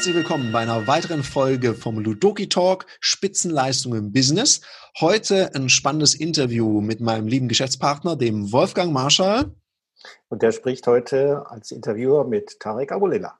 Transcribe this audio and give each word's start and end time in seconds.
Herzlich 0.00 0.16
willkommen 0.16 0.50
bei 0.50 0.60
einer 0.60 0.86
weiteren 0.86 1.22
Folge 1.22 1.74
vom 1.74 1.98
Ludoki 1.98 2.48
Talk 2.48 2.86
Spitzenleistung 3.00 3.94
im 3.94 4.14
Business. 4.14 4.62
Heute 4.98 5.54
ein 5.54 5.68
spannendes 5.68 6.14
Interview 6.14 6.80
mit 6.80 7.02
meinem 7.02 7.26
lieben 7.26 7.48
Geschäftspartner, 7.48 8.16
dem 8.16 8.50
Wolfgang 8.50 8.94
Marschall. 8.94 9.54
Und 10.30 10.40
der 10.40 10.52
spricht 10.52 10.86
heute 10.86 11.44
als 11.50 11.70
Interviewer 11.70 12.26
mit 12.26 12.60
Tarek 12.60 12.92
Abulila. 12.92 13.38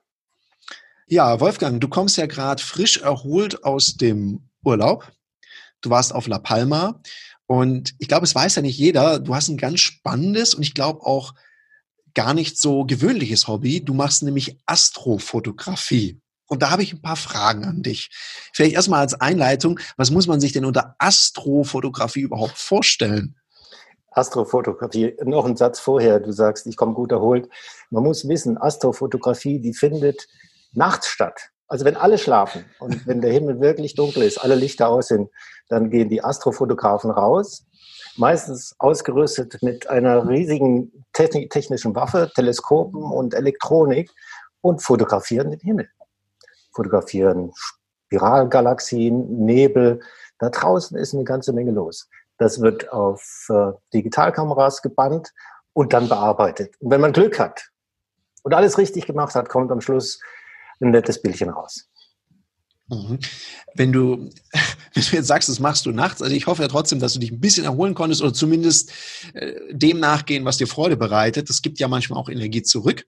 Ja, 1.07 1.39
Wolfgang, 1.39 1.81
du 1.81 1.87
kommst 1.87 2.17
ja 2.17 2.27
gerade 2.27 2.61
frisch 2.61 2.97
erholt 2.97 3.63
aus 3.63 3.95
dem 3.95 4.47
Urlaub. 4.63 5.11
Du 5.81 5.89
warst 5.89 6.13
auf 6.13 6.27
La 6.27 6.37
Palma 6.37 7.01
und 7.47 7.95
ich 7.97 8.07
glaube, 8.07 8.25
es 8.25 8.35
weiß 8.35 8.53
ja 8.57 8.61
nicht 8.61 8.77
jeder, 8.77 9.17
du 9.17 9.33
hast 9.33 9.49
ein 9.49 9.57
ganz 9.57 9.79
spannendes 9.79 10.53
und 10.53 10.61
ich 10.61 10.75
glaube 10.75 11.07
auch 11.07 11.33
gar 12.13 12.35
nicht 12.35 12.59
so 12.59 12.85
gewöhnliches 12.85 13.47
Hobby. 13.47 13.83
Du 13.83 13.95
machst 13.95 14.21
nämlich 14.21 14.59
Astrofotografie. 14.67 16.21
Und 16.51 16.63
da 16.63 16.69
habe 16.69 16.83
ich 16.83 16.91
ein 16.91 17.01
paar 17.01 17.15
Fragen 17.15 17.63
an 17.63 17.81
dich. 17.81 18.09
Vielleicht 18.53 18.75
erstmal 18.75 18.99
als 18.99 19.13
Einleitung, 19.13 19.79
was 19.95 20.11
muss 20.11 20.27
man 20.27 20.41
sich 20.41 20.51
denn 20.51 20.65
unter 20.65 20.95
Astrofotografie 20.99 22.19
überhaupt 22.19 22.57
vorstellen? 22.57 23.37
Astrofotografie, 24.11 25.15
noch 25.23 25.45
ein 25.45 25.55
Satz 25.55 25.79
vorher, 25.79 26.19
du 26.19 26.33
sagst, 26.33 26.67
ich 26.67 26.75
komme 26.75 26.93
gut 26.93 27.13
erholt. 27.13 27.47
Man 27.89 28.03
muss 28.03 28.27
wissen, 28.27 28.57
Astrofotografie, 28.57 29.61
die 29.61 29.73
findet 29.73 30.27
nachts 30.73 31.07
statt. 31.07 31.51
Also 31.69 31.85
wenn 31.85 31.95
alle 31.95 32.17
schlafen 32.17 32.65
und 32.79 33.07
wenn 33.07 33.21
der 33.21 33.31
Himmel 33.31 33.61
wirklich 33.61 33.95
dunkel 33.95 34.23
ist, 34.23 34.37
alle 34.37 34.55
Lichter 34.55 34.89
aus 34.89 35.07
sind, 35.07 35.29
dann 35.69 35.89
gehen 35.89 36.09
die 36.09 36.21
Astrofotografen 36.21 37.11
raus, 37.11 37.65
meistens 38.17 38.75
ausgerüstet 38.77 39.63
mit 39.63 39.89
einer 39.89 40.27
riesigen 40.27 41.05
technischen 41.13 41.95
Waffe, 41.95 42.29
Teleskopen 42.35 43.03
und 43.03 43.33
Elektronik 43.33 44.11
und 44.59 44.83
fotografieren 44.83 45.51
den 45.51 45.61
Himmel 45.61 45.87
fotografieren 46.71 47.51
Spiralgalaxien, 48.07 49.45
Nebel. 49.45 50.01
Da 50.39 50.49
draußen 50.49 50.97
ist 50.97 51.13
eine 51.13 51.23
ganze 51.23 51.53
Menge 51.53 51.71
los. 51.71 52.09
Das 52.37 52.61
wird 52.61 52.91
auf 52.91 53.47
äh, 53.49 53.71
Digitalkameras 53.93 54.81
gebannt 54.81 55.31
und 55.73 55.93
dann 55.93 56.09
bearbeitet. 56.09 56.75
Und 56.79 56.91
wenn 56.91 57.01
man 57.01 57.13
Glück 57.13 57.39
hat 57.39 57.69
und 58.43 58.53
alles 58.53 58.77
richtig 58.77 59.05
gemacht 59.05 59.35
hat, 59.35 59.49
kommt 59.49 59.71
am 59.71 59.81
Schluss 59.81 60.19
ein 60.81 60.91
nettes 60.91 61.21
Bildchen 61.21 61.49
raus. 61.49 61.87
Mhm. 62.89 63.19
Wenn 63.75 63.93
du, 63.93 64.29
wenn 64.93 65.03
du 65.03 65.15
jetzt 65.15 65.27
sagst, 65.27 65.49
das 65.49 65.59
machst 65.59 65.85
du 65.85 65.91
nachts, 65.91 66.21
also 66.21 66.35
ich 66.35 66.47
hoffe 66.47 66.63
ja 66.63 66.67
trotzdem, 66.67 66.99
dass 66.99 67.13
du 67.13 67.19
dich 67.19 67.31
ein 67.31 67.39
bisschen 67.39 67.63
erholen 67.63 67.93
konntest 67.93 68.21
oder 68.21 68.33
zumindest 68.33 68.91
äh, 69.33 69.53
dem 69.71 69.99
nachgehen, 69.99 70.45
was 70.45 70.57
dir 70.57 70.67
Freude 70.67 70.97
bereitet. 70.97 71.49
Das 71.49 71.61
gibt 71.61 71.79
ja 71.79 71.87
manchmal 71.87 72.19
auch 72.19 72.29
Energie 72.29 72.63
zurück. 72.63 73.05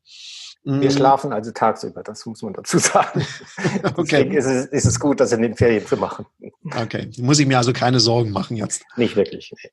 Wir 0.65 0.89
mm. 0.89 0.91
schlafen 0.91 1.33
also 1.33 1.51
tagsüber, 1.51 2.03
das 2.03 2.25
muss 2.25 2.41
man 2.41 2.53
dazu 2.53 2.77
sagen. 2.77 3.25
okay. 3.95 4.03
Deswegen 4.03 4.31
ist 4.33 4.45
es, 4.45 4.65
ist 4.67 4.85
es 4.85 4.99
gut, 4.99 5.19
das 5.19 5.31
in 5.33 5.41
den 5.41 5.55
Ferien 5.55 5.85
zu 5.85 5.97
machen. 5.97 6.25
Okay, 6.63 7.11
muss 7.17 7.39
ich 7.39 7.47
mir 7.47 7.57
also 7.57 7.73
keine 7.73 7.99
Sorgen 7.99 8.31
machen 8.31 8.55
jetzt. 8.55 8.83
Nicht 8.95 9.15
wirklich. 9.15 9.51
Nee. 9.51 9.71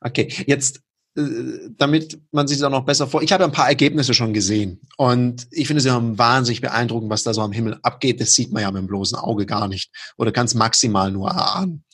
Okay, 0.00 0.32
jetzt 0.46 0.80
äh, 1.16 1.70
damit 1.76 2.20
man 2.32 2.48
sich 2.48 2.58
da 2.58 2.70
noch 2.70 2.84
besser 2.84 3.06
vor. 3.06 3.22
Ich 3.22 3.32
habe 3.32 3.44
ein 3.44 3.52
paar 3.52 3.68
Ergebnisse 3.68 4.14
schon 4.14 4.32
gesehen 4.32 4.80
und 4.96 5.46
ich 5.50 5.66
finde 5.66 5.78
es 5.78 5.84
ja 5.84 6.00
wahnsinnig 6.00 6.60
beeindruckend, 6.60 7.10
was 7.10 7.24
da 7.24 7.34
so 7.34 7.42
am 7.42 7.52
Himmel 7.52 7.78
abgeht. 7.82 8.20
Das 8.20 8.34
sieht 8.34 8.52
man 8.52 8.62
ja 8.62 8.70
mit 8.70 8.80
dem 8.80 8.86
bloßen 8.86 9.18
Auge 9.18 9.44
gar 9.44 9.68
nicht 9.68 9.90
oder 10.16 10.32
es 10.34 10.54
maximal 10.54 11.10
nur 11.10 11.28
erahnen. 11.28 11.84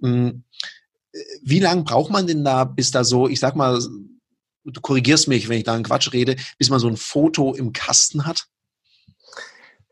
Mm. 0.00 0.28
Wie 1.42 1.60
lange 1.60 1.84
braucht 1.84 2.10
man 2.10 2.26
denn 2.26 2.44
da, 2.44 2.64
bis 2.64 2.90
da 2.90 3.04
so, 3.04 3.28
ich 3.28 3.38
sag 3.38 3.54
mal, 3.54 3.80
du 4.64 4.80
korrigierst 4.80 5.28
mich, 5.28 5.48
wenn 5.48 5.58
ich 5.58 5.64
da 5.64 5.74
einen 5.74 5.84
Quatsch 5.84 6.12
rede, 6.12 6.36
bis 6.58 6.70
man 6.70 6.80
so 6.80 6.88
ein 6.88 6.96
Foto 6.96 7.54
im 7.54 7.72
Kasten 7.72 8.26
hat? 8.26 8.46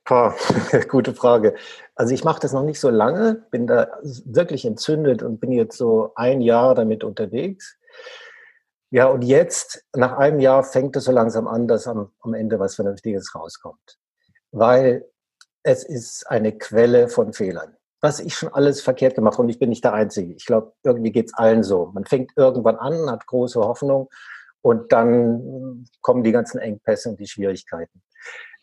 Boah, 0.04 0.34
gute 0.88 1.14
Frage. 1.14 1.54
Also 1.94 2.14
ich 2.14 2.24
mache 2.24 2.40
das 2.40 2.52
noch 2.52 2.64
nicht 2.64 2.80
so 2.80 2.90
lange, 2.90 3.46
bin 3.50 3.66
da 3.66 3.88
wirklich 4.24 4.64
entzündet 4.64 5.22
und 5.22 5.40
bin 5.40 5.52
jetzt 5.52 5.76
so 5.76 6.12
ein 6.16 6.40
Jahr 6.40 6.74
damit 6.74 7.04
unterwegs. 7.04 7.76
Ja, 8.90 9.06
und 9.06 9.22
jetzt, 9.22 9.84
nach 9.94 10.18
einem 10.18 10.40
Jahr, 10.40 10.64
fängt 10.64 10.96
es 10.96 11.04
so 11.04 11.12
langsam 11.12 11.46
an, 11.46 11.66
dass 11.68 11.86
am, 11.86 12.10
am 12.20 12.34
Ende 12.34 12.58
was 12.58 12.74
Vernünftiges 12.74 13.34
rauskommt. 13.34 13.98
Weil 14.50 15.06
es 15.62 15.84
ist 15.84 16.28
eine 16.28 16.58
Quelle 16.58 17.08
von 17.08 17.32
Fehlern. 17.32 17.76
Was 18.00 18.18
ich 18.18 18.34
schon 18.34 18.52
alles 18.52 18.82
verkehrt 18.82 19.14
gemacht 19.14 19.38
und 19.38 19.48
ich 19.48 19.60
bin 19.60 19.68
nicht 19.68 19.84
der 19.84 19.94
Einzige. 19.94 20.34
Ich 20.34 20.44
glaube, 20.44 20.72
irgendwie 20.82 21.12
geht 21.12 21.26
es 21.26 21.34
allen 21.34 21.62
so. 21.62 21.90
Man 21.94 22.04
fängt 22.04 22.32
irgendwann 22.36 22.76
an, 22.76 23.08
hat 23.08 23.26
große 23.26 23.60
Hoffnung 23.60 24.10
und 24.62 24.92
dann 24.92 25.86
kommen 26.00 26.22
die 26.22 26.32
ganzen 26.32 26.58
Engpässe 26.58 27.10
und 27.10 27.20
die 27.20 27.26
Schwierigkeiten. 27.26 28.02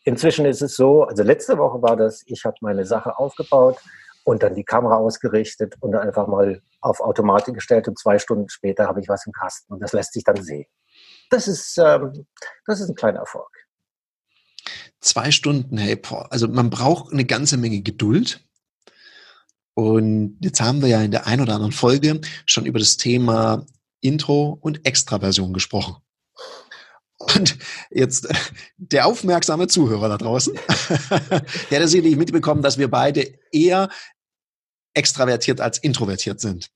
Inzwischen 0.03 0.45
ist 0.45 0.61
es 0.61 0.75
so, 0.75 1.03
also 1.03 1.23
letzte 1.23 1.57
Woche 1.57 1.81
war 1.81 1.97
das, 1.97 2.23
ich 2.25 2.45
habe 2.45 2.55
meine 2.61 2.85
Sache 2.85 3.17
aufgebaut 3.17 3.77
und 4.23 4.43
dann 4.43 4.55
die 4.55 4.63
Kamera 4.63 4.95
ausgerichtet 4.95 5.75
und 5.81 5.95
einfach 5.95 6.27
mal 6.27 6.61
auf 6.81 7.01
Automatik 7.01 7.55
gestellt 7.55 7.87
und 7.87 7.99
zwei 7.99 8.17
Stunden 8.17 8.47
später 8.49 8.87
habe 8.87 9.01
ich 9.01 9.09
was 9.09 9.25
im 9.25 9.33
Kasten 9.33 9.73
und 9.73 9.81
das 9.81 9.93
lässt 9.93 10.13
sich 10.13 10.23
dann 10.23 10.41
sehen. 10.41 10.65
Das 11.29 11.47
ist, 11.47 11.77
ähm, 11.77 12.25
das 12.65 12.79
ist 12.79 12.89
ein 12.89 12.95
kleiner 12.95 13.19
Erfolg. 13.19 13.49
Zwei 15.01 15.31
Stunden, 15.31 15.77
hey, 15.77 15.95
Paul. 15.95 16.27
Also 16.29 16.47
man 16.47 16.69
braucht 16.69 17.11
eine 17.11 17.25
ganze 17.25 17.57
Menge 17.57 17.81
Geduld. 17.81 18.45
Und 19.73 20.37
jetzt 20.41 20.59
haben 20.59 20.81
wir 20.81 20.89
ja 20.89 21.01
in 21.01 21.11
der 21.11 21.25
ein 21.25 21.39
oder 21.39 21.53
anderen 21.53 21.71
Folge 21.71 22.19
schon 22.45 22.65
über 22.65 22.79
das 22.79 22.97
Thema 22.97 23.65
Intro 24.01 24.57
und 24.61 24.85
Extraversion 24.85 25.53
gesprochen. 25.53 25.97
Und 27.17 27.57
jetzt 27.91 28.27
der 28.77 29.05
aufmerksame 29.05 29.67
Zuhörer 29.67 30.07
da 30.07 30.17
draußen, 30.17 30.53
der 31.69 31.81
hat 31.81 31.89
sicherlich 31.89 32.15
mitbekommen, 32.15 32.61
dass 32.61 32.77
wir 32.77 32.89
beide 32.89 33.33
eher 33.51 33.89
extravertiert 34.93 35.59
als 35.59 35.77
introvertiert 35.77 36.39
sind. 36.39 36.69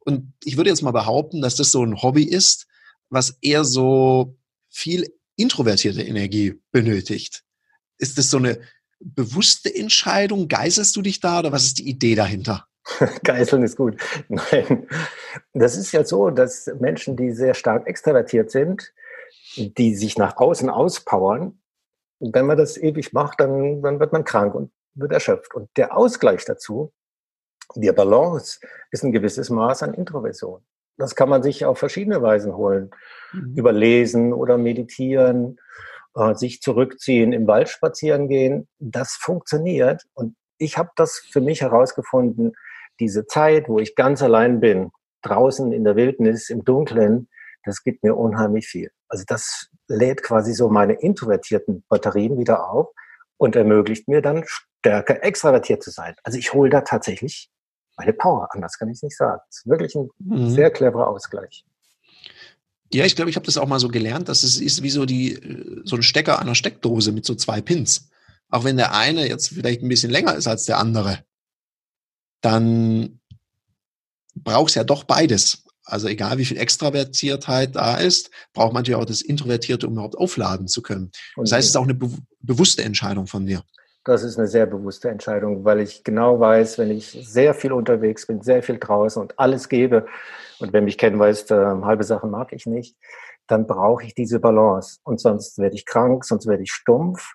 Und 0.00 0.34
ich 0.44 0.56
würde 0.56 0.70
jetzt 0.70 0.82
mal 0.82 0.92
behaupten, 0.92 1.40
dass 1.40 1.56
das 1.56 1.72
so 1.72 1.84
ein 1.84 2.02
Hobby 2.02 2.24
ist, 2.24 2.66
was 3.08 3.38
eher 3.40 3.64
so 3.64 4.38
viel 4.68 5.12
introvertierte 5.36 6.02
Energie 6.02 6.60
benötigt. 6.72 7.44
Ist 7.98 8.18
das 8.18 8.30
so 8.30 8.36
eine 8.36 8.60
bewusste 9.00 9.74
Entscheidung? 9.74 10.48
Geißelst 10.48 10.94
du 10.94 11.02
dich 11.02 11.20
da 11.20 11.40
oder 11.40 11.52
was 11.52 11.64
ist 11.64 11.78
die 11.78 11.88
Idee 11.88 12.14
dahinter? 12.14 12.68
Geißeln 13.24 13.62
ist 13.62 13.76
gut. 13.76 14.00
Nein, 14.28 14.88
das 15.52 15.76
ist 15.76 15.92
ja 15.92 16.04
so, 16.04 16.30
dass 16.30 16.70
Menschen, 16.78 17.16
die 17.16 17.32
sehr 17.32 17.54
stark 17.54 17.86
extravertiert 17.86 18.50
sind, 18.50 18.92
die 19.56 19.94
sich 19.94 20.18
nach 20.18 20.36
außen 20.36 20.70
auspowern, 20.70 21.58
wenn 22.20 22.46
man 22.46 22.56
das 22.56 22.76
ewig 22.76 23.12
macht, 23.12 23.40
dann, 23.40 23.82
dann 23.82 24.00
wird 24.00 24.12
man 24.12 24.24
krank 24.24 24.54
und 24.54 24.72
wird 24.94 25.12
erschöpft. 25.12 25.54
Und 25.54 25.68
der 25.76 25.96
Ausgleich 25.96 26.44
dazu, 26.44 26.92
die 27.74 27.90
Balance, 27.92 28.60
ist 28.90 29.04
ein 29.04 29.12
gewisses 29.12 29.50
Maß 29.50 29.82
an 29.82 29.94
Introversion. 29.94 30.62
Das 30.96 31.14
kann 31.14 31.28
man 31.28 31.42
sich 31.42 31.66
auf 31.66 31.78
verschiedene 31.78 32.22
Weisen 32.22 32.56
holen. 32.56 32.90
Mhm. 33.32 33.54
Überlesen 33.56 34.32
oder 34.32 34.56
meditieren, 34.56 35.58
äh, 36.14 36.34
sich 36.34 36.62
zurückziehen, 36.62 37.32
im 37.32 37.46
Wald 37.46 37.68
spazieren 37.68 38.28
gehen. 38.28 38.66
Das 38.78 39.12
funktioniert. 39.12 40.04
Und 40.14 40.36
ich 40.56 40.78
habe 40.78 40.90
das 40.96 41.18
für 41.18 41.42
mich 41.42 41.60
herausgefunden, 41.60 42.54
diese 43.00 43.26
Zeit, 43.26 43.68
wo 43.68 43.78
ich 43.78 43.94
ganz 43.94 44.22
allein 44.22 44.60
bin, 44.60 44.90
draußen 45.22 45.72
in 45.72 45.84
der 45.84 45.96
Wildnis, 45.96 46.50
im 46.50 46.64
Dunkeln, 46.64 47.28
das 47.64 47.82
gibt 47.82 48.04
mir 48.04 48.16
unheimlich 48.16 48.66
viel. 48.66 48.90
Also 49.08 49.24
das 49.26 49.68
lädt 49.88 50.22
quasi 50.22 50.52
so 50.52 50.68
meine 50.68 50.94
introvertierten 50.94 51.84
Batterien 51.88 52.38
wieder 52.38 52.70
auf 52.70 52.88
und 53.36 53.56
ermöglicht 53.56 54.08
mir 54.08 54.22
dann 54.22 54.44
stärker 54.46 55.22
extravertiert 55.22 55.82
zu 55.82 55.90
sein. 55.90 56.14
Also 56.22 56.38
ich 56.38 56.52
hole 56.52 56.70
da 56.70 56.80
tatsächlich 56.82 57.50
meine 57.96 58.12
Power, 58.12 58.48
anders 58.52 58.78
kann 58.78 58.88
ich 58.88 58.96
es 58.96 59.02
nicht 59.02 59.16
sagen. 59.16 59.40
Es 59.48 59.58
ist 59.58 59.66
wirklich 59.66 59.94
ein 59.94 60.10
mhm. 60.18 60.50
sehr 60.50 60.70
cleverer 60.70 61.08
Ausgleich. 61.08 61.64
Ja, 62.92 63.04
ich 63.04 63.16
glaube, 63.16 63.30
ich 63.30 63.36
habe 63.36 63.46
das 63.46 63.58
auch 63.58 63.66
mal 63.66 63.80
so 63.80 63.88
gelernt, 63.88 64.28
dass 64.28 64.42
es 64.42 64.60
ist 64.60 64.82
wie 64.82 64.90
so 64.90 65.06
die 65.06 65.82
so 65.84 65.96
ein 65.96 66.02
Stecker 66.02 66.38
einer 66.38 66.54
Steckdose 66.54 67.12
mit 67.12 67.24
so 67.24 67.34
zwei 67.34 67.60
Pins. 67.60 68.10
Auch 68.48 68.64
wenn 68.64 68.76
der 68.76 68.94
eine 68.94 69.26
jetzt 69.28 69.48
vielleicht 69.48 69.82
ein 69.82 69.88
bisschen 69.88 70.10
länger 70.10 70.36
ist 70.36 70.46
als 70.46 70.66
der 70.66 70.78
andere, 70.78 71.24
dann 72.46 73.18
braucht 74.36 74.68
es 74.68 74.74
ja 74.76 74.84
doch 74.84 75.02
beides. 75.02 75.64
Also 75.84 76.06
egal 76.06 76.38
wie 76.38 76.44
viel 76.44 76.58
Extravertiertheit 76.58 77.74
da 77.74 77.96
ist, 77.96 78.30
braucht 78.52 78.72
man 78.72 78.82
natürlich 78.82 79.00
auch 79.00 79.04
das 79.04 79.20
Introvertierte, 79.20 79.86
um 79.86 79.94
überhaupt 79.94 80.16
aufladen 80.16 80.68
zu 80.68 80.80
können. 80.80 81.10
Das 81.36 81.52
heißt, 81.52 81.64
es 81.64 81.70
ist 81.70 81.76
auch 81.76 81.84
eine 81.84 81.94
be 81.94 82.08
bewusste 82.40 82.84
Entscheidung 82.84 83.26
von 83.26 83.46
dir. 83.46 83.62
Das 84.04 84.22
ist 84.22 84.38
eine 84.38 84.46
sehr 84.46 84.66
bewusste 84.66 85.08
Entscheidung, 85.08 85.64
weil 85.64 85.80
ich 85.80 86.04
genau 86.04 86.38
weiß, 86.38 86.78
wenn 86.78 86.92
ich 86.92 87.18
sehr 87.22 87.54
viel 87.54 87.72
unterwegs 87.72 88.28
bin, 88.28 88.40
sehr 88.40 88.62
viel 88.62 88.78
draußen 88.78 89.20
und 89.20 89.36
alles 89.38 89.68
gebe, 89.68 90.06
und 90.60 90.72
wer 90.72 90.80
mich 90.80 90.96
kennt, 90.96 91.18
weiß, 91.18 91.50
äh, 91.50 91.56
halbe 91.82 92.04
Sachen 92.04 92.30
mag 92.30 92.52
ich 92.52 92.66
nicht, 92.66 92.96
dann 93.48 93.66
brauche 93.66 94.04
ich 94.04 94.14
diese 94.14 94.38
Balance. 94.38 95.00
Und 95.02 95.20
sonst 95.20 95.58
werde 95.58 95.74
ich 95.74 95.84
krank, 95.84 96.24
sonst 96.24 96.46
werde 96.46 96.62
ich 96.62 96.70
stumpf. 96.70 97.34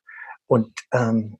Und 0.52 0.74
ähm, 0.92 1.38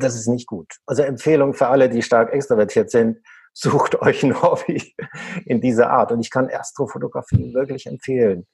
das 0.00 0.14
ist 0.14 0.26
nicht 0.26 0.46
gut. 0.46 0.78
Also 0.86 1.02
Empfehlung 1.02 1.52
für 1.52 1.66
alle, 1.66 1.90
die 1.90 2.00
stark 2.00 2.32
extrovertiert 2.32 2.90
sind, 2.90 3.18
sucht 3.52 4.00
euch 4.00 4.22
ein 4.22 4.40
Hobby 4.40 4.94
in 5.44 5.60
dieser 5.60 5.90
Art. 5.90 6.12
Und 6.12 6.20
ich 6.20 6.30
kann 6.30 6.48
Astrofotografie 6.48 7.52
wirklich 7.52 7.84
empfehlen, 7.84 8.46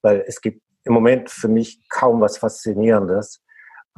weil 0.00 0.24
es 0.26 0.40
gibt 0.40 0.62
im 0.84 0.94
Moment 0.94 1.28
für 1.28 1.48
mich 1.48 1.86
kaum 1.90 2.22
was 2.22 2.38
Faszinierendes. 2.38 3.42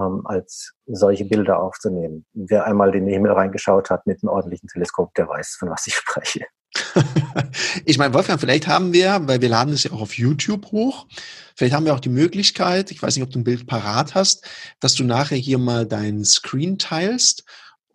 ähm, 0.00 0.22
als 0.24 0.72
solche 0.86 1.24
Bilder 1.24 1.62
aufzunehmen. 1.62 2.26
Wer 2.32 2.64
einmal 2.64 2.92
in 2.96 3.04
den 3.04 3.14
Himmel 3.14 3.30
reingeschaut 3.30 3.90
hat 3.90 4.08
mit 4.08 4.24
einem 4.24 4.30
ordentlichen 4.30 4.68
Teleskop, 4.68 5.14
der 5.14 5.28
weiß, 5.28 5.54
von 5.56 5.70
was 5.70 5.86
ich 5.86 5.94
spreche. 5.94 6.46
ich 7.84 7.98
meine, 7.98 8.14
Wolfgang, 8.14 8.40
vielleicht 8.40 8.66
haben 8.66 8.92
wir, 8.92 9.20
weil 9.24 9.40
wir 9.40 9.48
laden 9.48 9.74
es 9.74 9.84
ja 9.84 9.92
auch 9.92 10.00
auf 10.00 10.16
YouTube 10.16 10.70
hoch, 10.72 11.06
vielleicht 11.56 11.74
haben 11.74 11.84
wir 11.84 11.94
auch 11.94 12.00
die 12.00 12.08
Möglichkeit, 12.08 12.90
ich 12.90 13.02
weiß 13.02 13.16
nicht, 13.16 13.24
ob 13.24 13.30
du 13.30 13.40
ein 13.40 13.44
Bild 13.44 13.66
parat 13.66 14.14
hast, 14.14 14.46
dass 14.78 14.94
du 14.94 15.04
nachher 15.04 15.36
hier 15.36 15.58
mal 15.58 15.86
deinen 15.86 16.24
Screen 16.24 16.78
teilst 16.78 17.44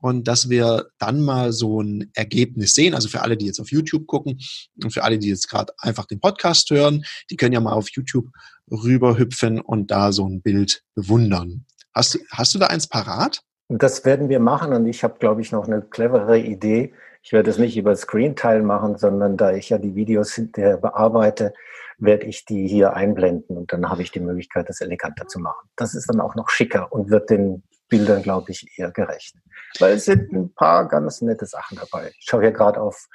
und 0.01 0.27
dass 0.27 0.49
wir 0.49 0.87
dann 0.99 1.21
mal 1.21 1.51
so 1.51 1.81
ein 1.81 2.11
Ergebnis 2.13 2.75
sehen. 2.75 2.93
Also 2.93 3.07
für 3.07 3.21
alle, 3.21 3.37
die 3.37 3.47
jetzt 3.47 3.59
auf 3.59 3.71
YouTube 3.71 4.05
gucken 4.05 4.39
und 4.83 4.91
für 4.91 5.03
alle, 5.03 5.17
die 5.17 5.29
jetzt 5.29 5.49
gerade 5.49 5.73
einfach 5.79 6.05
den 6.05 6.19
Podcast 6.19 6.69
hören, 6.69 7.03
die 7.31 7.37
können 7.37 7.53
ja 7.53 7.59
mal 7.59 7.73
auf 7.73 7.89
YouTube 7.89 8.27
rüberhüpfen 8.69 9.59
und 9.59 9.89
da 9.89 10.11
so 10.11 10.27
ein 10.27 10.41
Bild 10.41 10.83
bewundern. 10.93 11.65
Hast, 11.93 12.19
hast 12.29 12.53
du 12.53 12.59
da 12.59 12.67
eins 12.67 12.87
parat? 12.87 13.41
Das 13.67 14.05
werden 14.05 14.29
wir 14.29 14.39
machen 14.39 14.73
und 14.73 14.85
ich 14.85 15.03
habe, 15.03 15.17
glaube 15.17 15.41
ich, 15.41 15.51
noch 15.51 15.65
eine 15.65 15.81
clevere 15.81 16.37
Idee. 16.37 16.93
Ich 17.25 17.33
werde 17.33 17.49
es 17.49 17.57
nicht 17.57 17.75
über 17.75 17.95
Screen-Teil 17.95 18.61
machen, 18.61 18.99
sondern 18.99 19.35
da 19.35 19.51
ich 19.51 19.69
ja 19.69 19.79
die 19.79 19.95
Videos 19.95 20.35
hinterher 20.35 20.77
bearbeite, 20.77 21.55
werde 21.97 22.27
ich 22.27 22.45
die 22.45 22.67
hier 22.67 22.93
einblenden 22.93 23.57
und 23.57 23.73
dann 23.73 23.89
habe 23.89 24.03
ich 24.03 24.11
die 24.11 24.19
Möglichkeit, 24.19 24.69
das 24.69 24.79
eleganter 24.79 25.27
zu 25.27 25.39
machen. 25.39 25.67
Das 25.75 25.95
ist 25.95 26.07
dann 26.07 26.21
auch 26.21 26.35
noch 26.35 26.49
schicker 26.49 26.93
und 26.93 27.09
wird 27.09 27.31
den 27.31 27.63
Bildern, 27.89 28.21
glaube 28.21 28.51
ich, 28.51 28.77
eher 28.77 28.91
gerecht. 28.91 29.35
Weil 29.79 29.93
es 29.93 30.05
sind 30.05 30.31
ein 30.33 30.53
paar 30.53 30.87
ganz 30.87 31.19
nette 31.21 31.47
Sachen 31.47 31.79
dabei. 31.79 32.11
Ich 32.19 32.27
schaue 32.29 32.41
hier 32.41 32.51
gerade 32.51 32.79
auf 32.79 33.07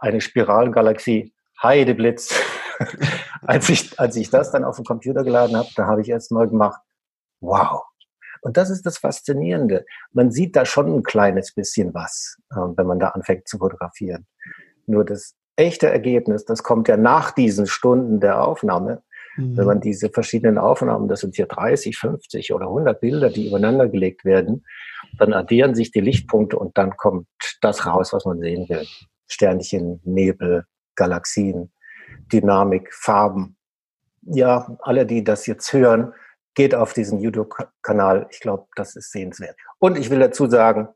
eine 0.00 0.20
Spiralgalaxie. 0.20 1.32
Heideblitz. 1.62 2.34
als, 3.42 3.68
ich, 3.68 3.98
als 4.00 4.16
ich 4.16 4.28
das 4.28 4.50
dann 4.50 4.64
auf 4.64 4.74
den 4.74 4.84
Computer 4.84 5.22
geladen 5.22 5.56
habe, 5.56 5.68
da 5.76 5.86
habe 5.86 6.00
ich 6.00 6.08
erst 6.08 6.32
mal 6.32 6.48
gemacht, 6.48 6.80
wow. 7.40 7.84
Und 8.46 8.56
das 8.56 8.70
ist 8.70 8.86
das 8.86 8.98
Faszinierende. 8.98 9.84
Man 10.12 10.30
sieht 10.30 10.54
da 10.54 10.64
schon 10.64 10.86
ein 10.94 11.02
kleines 11.02 11.52
bisschen 11.52 11.92
was, 11.94 12.36
äh, 12.52 12.54
wenn 12.54 12.86
man 12.86 13.00
da 13.00 13.08
anfängt 13.08 13.48
zu 13.48 13.58
fotografieren. 13.58 14.24
Nur 14.86 15.04
das 15.04 15.34
echte 15.56 15.90
Ergebnis, 15.90 16.44
das 16.44 16.62
kommt 16.62 16.86
ja 16.86 16.96
nach 16.96 17.32
diesen 17.32 17.66
Stunden 17.66 18.20
der 18.20 18.44
Aufnahme. 18.44 19.02
Mhm. 19.36 19.56
Wenn 19.56 19.66
man 19.66 19.80
diese 19.80 20.10
verschiedenen 20.10 20.58
Aufnahmen, 20.58 21.08
das 21.08 21.22
sind 21.22 21.34
hier 21.34 21.46
30, 21.46 21.98
50 21.98 22.54
oder 22.54 22.66
100 22.66 23.00
Bilder, 23.00 23.30
die 23.30 23.48
übereinander 23.48 23.88
gelegt 23.88 24.24
werden, 24.24 24.64
dann 25.18 25.32
addieren 25.32 25.74
sich 25.74 25.90
die 25.90 26.00
Lichtpunkte 26.00 26.56
und 26.56 26.78
dann 26.78 26.96
kommt 26.96 27.26
das 27.62 27.84
raus, 27.84 28.12
was 28.12 28.26
man 28.26 28.38
sehen 28.38 28.68
will. 28.68 28.86
Sternchen, 29.26 30.00
Nebel, 30.04 30.66
Galaxien, 30.94 31.72
Dynamik, 32.32 32.94
Farben. 32.94 33.56
Ja, 34.22 34.78
alle, 34.82 35.04
die 35.04 35.24
das 35.24 35.48
jetzt 35.48 35.72
hören, 35.72 36.12
geht 36.56 36.74
auf 36.74 36.92
diesen 36.92 37.20
YouTube-Kanal. 37.20 38.26
Ich 38.30 38.40
glaube, 38.40 38.66
das 38.74 38.96
ist 38.96 39.12
sehenswert. 39.12 39.56
Und 39.78 39.96
ich 39.96 40.10
will 40.10 40.18
dazu 40.18 40.48
sagen, 40.50 40.88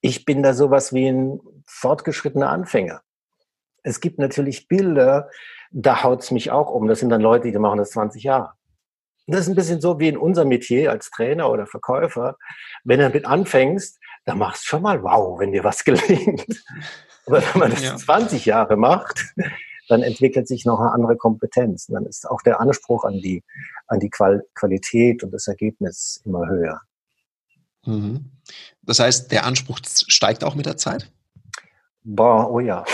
ich 0.00 0.24
bin 0.24 0.42
da 0.42 0.54
sowas 0.54 0.94
wie 0.94 1.08
ein 1.08 1.40
fortgeschrittener 1.66 2.48
Anfänger. 2.48 3.02
Es 3.82 4.00
gibt 4.00 4.18
natürlich 4.18 4.68
Bilder, 4.68 5.28
da 5.70 6.02
haut's 6.02 6.30
mich 6.30 6.50
auch 6.50 6.70
um. 6.70 6.86
Das 6.86 7.00
sind 7.00 7.10
dann 7.10 7.20
Leute, 7.20 7.50
die 7.50 7.58
machen 7.58 7.78
das 7.78 7.90
20 7.90 8.22
Jahre. 8.22 8.52
Das 9.26 9.40
ist 9.40 9.48
ein 9.48 9.54
bisschen 9.54 9.80
so 9.80 9.98
wie 9.98 10.08
in 10.08 10.16
unserem 10.16 10.48
Metier 10.48 10.90
als 10.90 11.10
Trainer 11.10 11.50
oder 11.50 11.66
Verkäufer. 11.66 12.36
Wenn 12.84 13.00
du 13.00 13.06
damit 13.06 13.26
anfängst, 13.26 13.98
dann 14.24 14.38
machst 14.38 14.64
du 14.64 14.68
schon 14.68 14.82
mal 14.82 15.02
wow, 15.02 15.38
wenn 15.38 15.52
dir 15.52 15.64
was 15.64 15.84
gelingt. 15.84 16.64
Aber 17.26 17.42
wenn 17.42 17.58
man 17.58 17.70
das 17.70 17.82
ja. 17.82 17.96
20 17.96 18.44
Jahre 18.46 18.76
macht, 18.76 19.34
dann 19.88 20.02
entwickelt 20.02 20.48
sich 20.48 20.64
noch 20.64 20.80
eine 20.80 20.92
andere 20.92 21.16
Kompetenz. 21.16 21.86
dann 21.86 22.06
ist 22.06 22.28
auch 22.28 22.42
der 22.42 22.60
Anspruch 22.60 23.04
an 23.04 23.14
die, 23.14 23.42
an 23.86 24.00
die 24.00 24.10
Qual 24.10 24.44
Qualität 24.54 25.22
und 25.22 25.32
das 25.32 25.46
Ergebnis 25.46 26.20
immer 26.24 26.48
höher. 26.48 26.80
Mhm. 27.84 28.30
Das 28.82 28.98
heißt, 28.98 29.30
der 29.30 29.44
Anspruch 29.44 29.80
steigt 29.84 30.44
auch 30.44 30.54
mit 30.54 30.66
der 30.66 30.76
Zeit? 30.76 31.10
Boah, 32.02 32.50
oh 32.50 32.60
ja. 32.60 32.84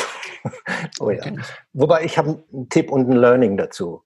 oh 1.01 1.11
ja. 1.11 1.25
Wobei 1.73 2.05
ich 2.05 2.19
habe 2.19 2.45
einen 2.53 2.69
Tipp 2.69 2.91
und 2.91 3.09
ein 3.09 3.17
Learning 3.17 3.57
dazu. 3.57 4.03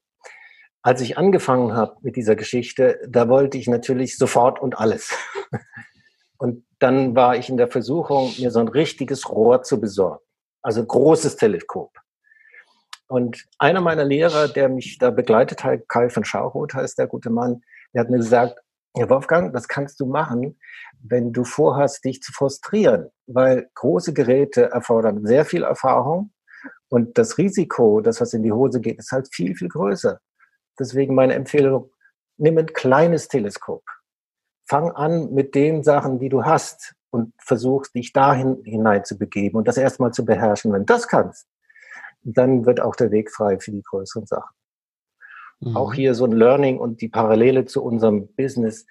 Als 0.83 1.01
ich 1.01 1.17
angefangen 1.17 1.75
habe 1.75 1.97
mit 2.03 2.17
dieser 2.17 2.37
Geschichte, 2.37 3.01
da 3.09 3.29
wollte 3.29 3.57
ich 3.57 3.69
natürlich 3.69 4.19
sofort 4.19 4.61
und 4.61 4.79
alles. 4.79 5.15
Und 6.37 6.67
dann 6.79 7.17
war 7.17 7.37
ich 7.37 7.49
in 7.49 7.57
der 7.57 7.69
Versuchung, 7.69 8.35
mir 8.37 8.51
so 8.51 8.59
ein 8.59 8.69
richtiges 8.69 9.31
Rohr 9.31 9.63
zu 9.63 9.81
besorgen. 9.81 10.23
Also 10.61 10.85
großes 10.85 11.37
Teleskop. 11.37 11.97
Und 13.15 13.47
einer 13.61 13.81
meiner 13.81 14.05
Lehrer, 14.05 14.49
der 14.49 14.69
mich 14.69 14.99
da 14.99 15.13
begleitet 15.13 15.63
hat, 15.63 15.89
Kai 15.89 16.11
von 16.11 16.25
Schauroth 16.25 16.75
heißt 16.75 16.99
der 16.99 17.07
gute 17.07 17.31
Mann, 17.31 17.63
der 17.93 18.01
hat 18.01 18.11
mir 18.11 18.17
gesagt, 18.17 18.59
ja, 18.97 19.09
Wolfgang, 19.09 19.53
das 19.53 19.69
kannst 19.69 20.01
du 20.01 20.07
machen, 20.07 20.59
wenn 21.01 21.33
du 21.33 21.45
vorhast, 21.45 22.05
dich 22.05 22.21
zu 22.23 22.33
frustrieren, 22.33 23.11
weil 23.29 23.71
große 23.77 24.15
Geräte 24.15 24.73
erfordern 24.73 25.25
sehr 25.25 25.45
viel 25.45 25.63
Erfahrung 25.63 26.33
und 26.89 27.17
das 27.17 27.39
Risiko, 27.39 28.01
dass 28.01 28.21
was 28.21 28.33
in 28.33 28.43
die 28.43 28.51
Hose 28.51 28.81
geht, 28.81 28.99
ist 28.99 29.13
halt 29.13 29.33
viel, 29.33 29.55
viel 29.55 29.69
größer. 29.69 30.19
Deswegen 30.77 31.15
meine 31.15 31.35
Empfehlung, 31.35 31.93
nimm 32.37 32.59
ein 32.59 32.67
kleines 32.67 33.29
Teleskop. 33.29 33.85
Fang 34.69 34.91
an 34.91 35.33
mit 35.33 35.55
den 35.55 35.85
Sachen, 35.85 36.19
die 36.19 36.31
du 36.31 36.45
hast 36.45 36.97
und 37.11 37.33
versuch 37.39 37.87
dich 37.95 38.13
dahin 38.13 38.61
hinein 38.65 39.05
zu 39.05 39.17
begeben 39.17 39.59
und 39.59 39.69
das 39.69 39.77
erstmal 39.77 40.11
zu 40.11 40.25
beherrschen. 40.25 40.73
Wenn 40.73 40.81
du 40.81 40.93
das 40.93 41.07
kannst, 41.07 41.47
dann 42.25 42.67
wird 42.67 42.81
auch 42.81 42.97
der 42.97 43.11
Weg 43.11 43.31
frei 43.31 43.59
für 43.59 43.71
die 43.71 43.83
größeren 43.83 44.27
Sachen. 44.27 44.55
Mhm. 45.61 45.77
Auch 45.77 45.95
hier 45.95 46.15
so 46.15 46.25
ein 46.25 46.33
Learning 46.33 46.79
und 46.79 47.01
die 47.01 47.09
Parallele 47.09 47.65
zu 47.67 47.83
unserem 47.83 48.29
Business. 48.35 48.87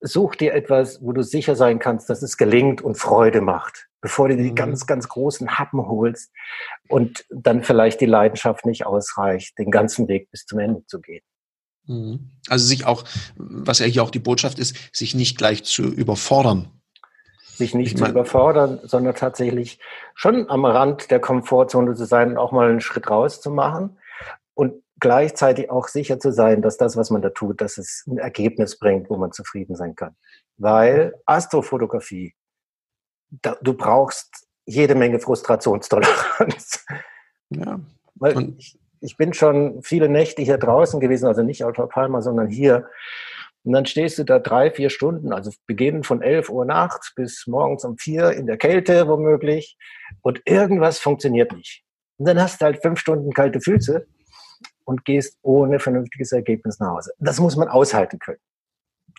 Such 0.00 0.34
dir 0.34 0.52
etwas, 0.52 1.02
wo 1.02 1.12
du 1.12 1.22
sicher 1.22 1.56
sein 1.56 1.78
kannst, 1.78 2.10
dass 2.10 2.22
es 2.22 2.36
gelingt 2.36 2.82
und 2.82 2.96
Freude 2.96 3.40
macht, 3.40 3.88
bevor 4.02 4.28
du 4.28 4.36
die 4.36 4.50
mhm. 4.50 4.54
ganz, 4.54 4.86
ganz 4.86 5.08
großen 5.08 5.58
Happen 5.58 5.86
holst 5.86 6.30
und 6.88 7.24
dann 7.30 7.62
vielleicht 7.62 8.00
die 8.00 8.06
Leidenschaft 8.06 8.66
nicht 8.66 8.84
ausreicht, 8.84 9.58
den 9.58 9.70
ganzen 9.70 10.08
Weg 10.08 10.30
bis 10.30 10.44
zum 10.44 10.58
Ende 10.58 10.84
zu 10.86 11.00
gehen. 11.00 11.22
Mhm. 11.86 12.30
Also 12.48 12.66
sich 12.66 12.84
auch, 12.84 13.04
was 13.36 13.78
ja 13.78 13.86
hier 13.86 14.02
auch 14.02 14.10
die 14.10 14.18
Botschaft 14.18 14.58
ist, 14.58 14.76
sich 14.92 15.14
nicht 15.14 15.38
gleich 15.38 15.64
zu 15.64 15.84
überfordern. 15.84 16.68
Sich 17.54 17.74
nicht 17.74 17.92
ich 17.92 17.96
zu 17.96 18.06
überfordern, 18.06 18.80
sondern 18.82 19.14
tatsächlich 19.14 19.78
schon 20.14 20.50
am 20.50 20.64
Rand 20.64 21.10
der 21.10 21.20
Komfortzone 21.20 21.94
zu 21.94 22.04
sein 22.04 22.30
und 22.30 22.38
auch 22.38 22.52
mal 22.52 22.68
einen 22.68 22.80
Schritt 22.80 23.08
raus 23.08 23.40
zu 23.40 23.50
machen 23.50 23.98
und 24.54 24.82
gleichzeitig 25.00 25.70
auch 25.70 25.88
sicher 25.88 26.18
zu 26.18 26.32
sein, 26.32 26.62
dass 26.62 26.76
das, 26.76 26.96
was 26.96 27.10
man 27.10 27.22
da 27.22 27.30
tut, 27.30 27.60
dass 27.60 27.78
es 27.78 28.04
ein 28.06 28.18
Ergebnis 28.18 28.78
bringt, 28.78 29.10
wo 29.10 29.16
man 29.16 29.32
zufrieden 29.32 29.76
sein 29.76 29.94
kann. 29.94 30.16
Weil 30.56 31.14
Astrofotografie, 31.26 32.34
da, 33.30 33.56
du 33.60 33.74
brauchst 33.74 34.46
jede 34.66 34.94
Menge 34.94 35.20
Frustrationstoleranz. 35.20 36.84
Ja. 37.50 37.80
Weil 38.14 38.54
ich, 38.58 38.78
ich 39.00 39.16
bin 39.16 39.34
schon 39.34 39.82
viele 39.82 40.08
Nächte 40.08 40.42
hier 40.42 40.58
draußen 40.58 41.00
gewesen, 41.00 41.26
also 41.26 41.42
nicht 41.42 41.64
auf 41.64 41.76
Palma, 41.90 42.22
sondern 42.22 42.48
hier. 42.48 42.88
Und 43.64 43.72
dann 43.72 43.86
stehst 43.86 44.18
du 44.18 44.24
da 44.24 44.38
drei, 44.38 44.70
vier 44.70 44.90
Stunden, 44.90 45.32
also 45.32 45.50
beginnen 45.66 46.04
von 46.04 46.20
11 46.20 46.50
Uhr 46.50 46.66
nachts 46.66 47.14
bis 47.14 47.46
morgens 47.46 47.84
um 47.84 47.96
vier 47.96 48.32
in 48.32 48.46
der 48.46 48.58
Kälte 48.58 49.08
womöglich. 49.08 49.78
Und 50.20 50.42
irgendwas 50.44 50.98
funktioniert 50.98 51.52
nicht. 51.52 51.82
Und 52.18 52.28
dann 52.28 52.40
hast 52.40 52.60
du 52.60 52.66
halt 52.66 52.82
fünf 52.82 53.00
Stunden 53.00 53.32
kalte 53.32 53.60
Füße 53.60 54.06
und 54.84 55.04
gehst 55.06 55.38
ohne 55.42 55.78
vernünftiges 55.78 56.32
Ergebnis 56.32 56.78
nach 56.78 56.90
Hause. 56.90 57.12
Das 57.18 57.40
muss 57.40 57.56
man 57.56 57.68
aushalten 57.68 58.18
können. 58.18 58.40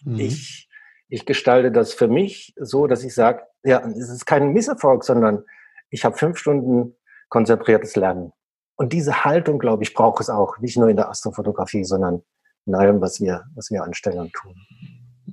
Mhm. 0.04 0.20
Ich, 0.20 0.70
ich 1.10 1.26
gestalte 1.26 1.72
das 1.72 1.94
für 1.94 2.08
mich 2.08 2.54
so, 2.58 2.86
dass 2.86 3.04
ich 3.04 3.16
sage, 3.16 3.44
ja, 3.64 3.80
es 3.80 4.10
ist 4.10 4.26
kein 4.26 4.54
Misserfolg, 4.54 5.04
sondern 5.04 5.44
ich 5.90 6.06
habe 6.06 6.18
fünf 6.18 6.38
Stunden 6.38 6.96
konzentriertes 7.30 7.96
Lernen. 7.96 8.32
Und 8.76 8.94
diese 8.94 9.26
Haltung, 9.26 9.58
glaube 9.58 9.84
ich, 9.84 9.94
braucht 9.94 10.22
es 10.22 10.30
auch, 10.30 10.60
nicht 10.60 10.78
nur 10.78 10.90
in 10.90 10.98
der 10.98 11.10
Astrofotografie, 11.10 11.84
sondern 11.84 12.22
in 12.66 12.76
allem, 12.76 13.02
was 13.02 13.22
wir, 13.22 13.44
was 13.56 13.70
wir 13.72 13.84
anstellen 13.84 14.20
und 14.20 14.34
tun. 14.34 14.56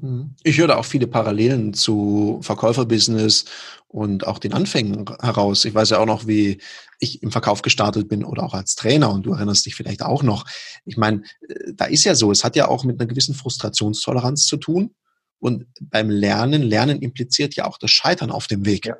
Mhm. 0.02 0.34
Ich 0.42 0.58
höre 0.58 0.68
da 0.68 0.76
auch 0.76 0.84
viele 0.84 1.06
Parallelen 1.06 1.74
zu 1.74 2.40
Verkäuferbusiness 2.42 3.44
und 3.88 4.26
auch 4.26 4.38
den 4.38 4.52
Anfängen 4.52 5.04
heraus. 5.20 5.64
Ich 5.64 5.74
weiß 5.74 5.90
ja 5.90 5.98
auch 5.98 6.06
noch, 6.06 6.26
wie 6.26 6.60
ich 6.98 7.22
im 7.22 7.30
Verkauf 7.30 7.62
gestartet 7.62 8.08
bin 8.08 8.24
oder 8.24 8.42
auch 8.42 8.54
als 8.54 8.74
Trainer 8.74 9.10
und 9.12 9.24
du 9.24 9.32
erinnerst 9.32 9.66
dich 9.66 9.74
vielleicht 9.74 10.02
auch 10.02 10.22
noch. 10.22 10.46
Ich 10.84 10.96
meine, 10.96 11.22
äh, 11.48 11.72
da 11.74 11.86
ist 11.86 12.04
ja 12.04 12.14
so, 12.14 12.30
es 12.30 12.44
hat 12.44 12.56
ja 12.56 12.68
auch 12.68 12.84
mit 12.84 13.00
einer 13.00 13.08
gewissen 13.08 13.34
Frustrationstoleranz 13.34 14.46
zu 14.46 14.56
tun. 14.56 14.94
Und 15.38 15.66
beim 15.80 16.08
Lernen, 16.08 16.62
Lernen 16.62 17.00
impliziert 17.00 17.56
ja 17.56 17.64
auch 17.64 17.76
das 17.76 17.90
Scheitern 17.90 18.30
auf 18.30 18.46
dem 18.46 18.64
Weg. 18.64 18.86
Ja. 18.86 18.96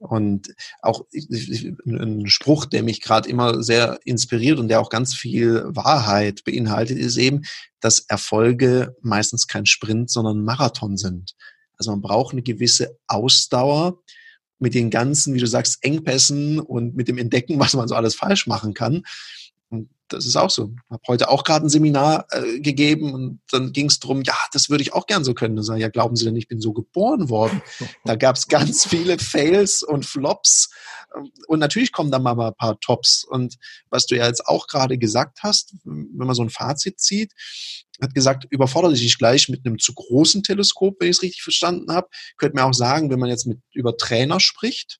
Und 0.00 0.54
auch 0.80 1.04
ein 1.84 2.26
Spruch, 2.26 2.64
der 2.64 2.82
mich 2.82 3.02
gerade 3.02 3.28
immer 3.28 3.62
sehr 3.62 4.00
inspiriert 4.04 4.58
und 4.58 4.68
der 4.68 4.80
auch 4.80 4.88
ganz 4.88 5.14
viel 5.14 5.62
Wahrheit 5.66 6.42
beinhaltet, 6.44 6.96
ist 6.96 7.18
eben, 7.18 7.42
dass 7.80 8.00
Erfolge 8.00 8.96
meistens 9.02 9.46
kein 9.46 9.66
Sprint, 9.66 10.10
sondern 10.10 10.42
Marathon 10.42 10.96
sind. 10.96 11.34
Also 11.76 11.90
man 11.90 12.00
braucht 12.00 12.32
eine 12.32 12.42
gewisse 12.42 12.98
Ausdauer 13.08 14.02
mit 14.58 14.74
den 14.74 14.88
ganzen, 14.88 15.34
wie 15.34 15.38
du 15.38 15.46
sagst, 15.46 15.78
Engpässen 15.82 16.60
und 16.60 16.96
mit 16.96 17.08
dem 17.08 17.18
Entdecken, 17.18 17.58
was 17.60 17.74
man 17.74 17.86
so 17.86 17.94
alles 17.94 18.14
falsch 18.14 18.46
machen 18.46 18.72
kann. 18.72 19.02
Das 20.10 20.26
ist 20.26 20.36
auch 20.36 20.50
so. 20.50 20.72
Ich 20.74 20.90
habe 20.90 21.02
heute 21.08 21.28
auch 21.28 21.44
gerade 21.44 21.66
ein 21.66 21.68
Seminar 21.68 22.26
äh, 22.30 22.60
gegeben 22.60 23.14
und 23.14 23.40
dann 23.50 23.72
ging 23.72 23.86
es 23.86 24.00
darum, 24.00 24.22
ja, 24.22 24.36
das 24.52 24.68
würde 24.68 24.82
ich 24.82 24.92
auch 24.92 25.06
gern 25.06 25.24
so 25.24 25.34
können. 25.34 25.56
Da 25.56 25.62
sage 25.62 25.78
ich, 25.78 25.82
ja, 25.82 25.88
glauben 25.88 26.16
Sie 26.16 26.24
denn, 26.24 26.36
ich 26.36 26.48
bin 26.48 26.60
so 26.60 26.72
geboren 26.72 27.28
worden? 27.28 27.62
Da 28.04 28.16
gab 28.16 28.36
es 28.36 28.48
ganz 28.48 28.86
viele 28.86 29.18
Fails 29.18 29.82
und 29.82 30.04
Flops. 30.04 30.70
Und 31.46 31.58
natürlich 31.58 31.92
kommen 31.92 32.10
da 32.10 32.18
mal 32.18 32.38
ein 32.40 32.54
paar 32.54 32.80
Tops. 32.80 33.24
Und 33.24 33.56
was 33.90 34.06
du 34.06 34.16
ja 34.16 34.26
jetzt 34.26 34.46
auch 34.46 34.66
gerade 34.66 34.98
gesagt 34.98 35.42
hast, 35.42 35.74
wenn 35.84 36.08
man 36.26 36.34
so 36.34 36.42
ein 36.42 36.50
Fazit 36.50 36.98
zieht, 36.98 37.32
hat 38.00 38.14
gesagt, 38.14 38.46
überfordere 38.50 38.94
dich 38.94 39.18
gleich 39.18 39.48
mit 39.48 39.66
einem 39.66 39.78
zu 39.78 39.94
großen 39.94 40.42
Teleskop, 40.42 40.96
wenn 40.98 41.10
ich 41.10 41.16
es 41.16 41.22
richtig 41.22 41.42
verstanden 41.42 41.92
habe. 41.92 42.08
Könnte 42.36 42.56
mir 42.56 42.64
auch 42.64 42.74
sagen, 42.74 43.10
wenn 43.10 43.18
man 43.18 43.28
jetzt 43.28 43.46
mit 43.46 43.60
über 43.72 43.96
Trainer 43.96 44.40
spricht, 44.40 44.98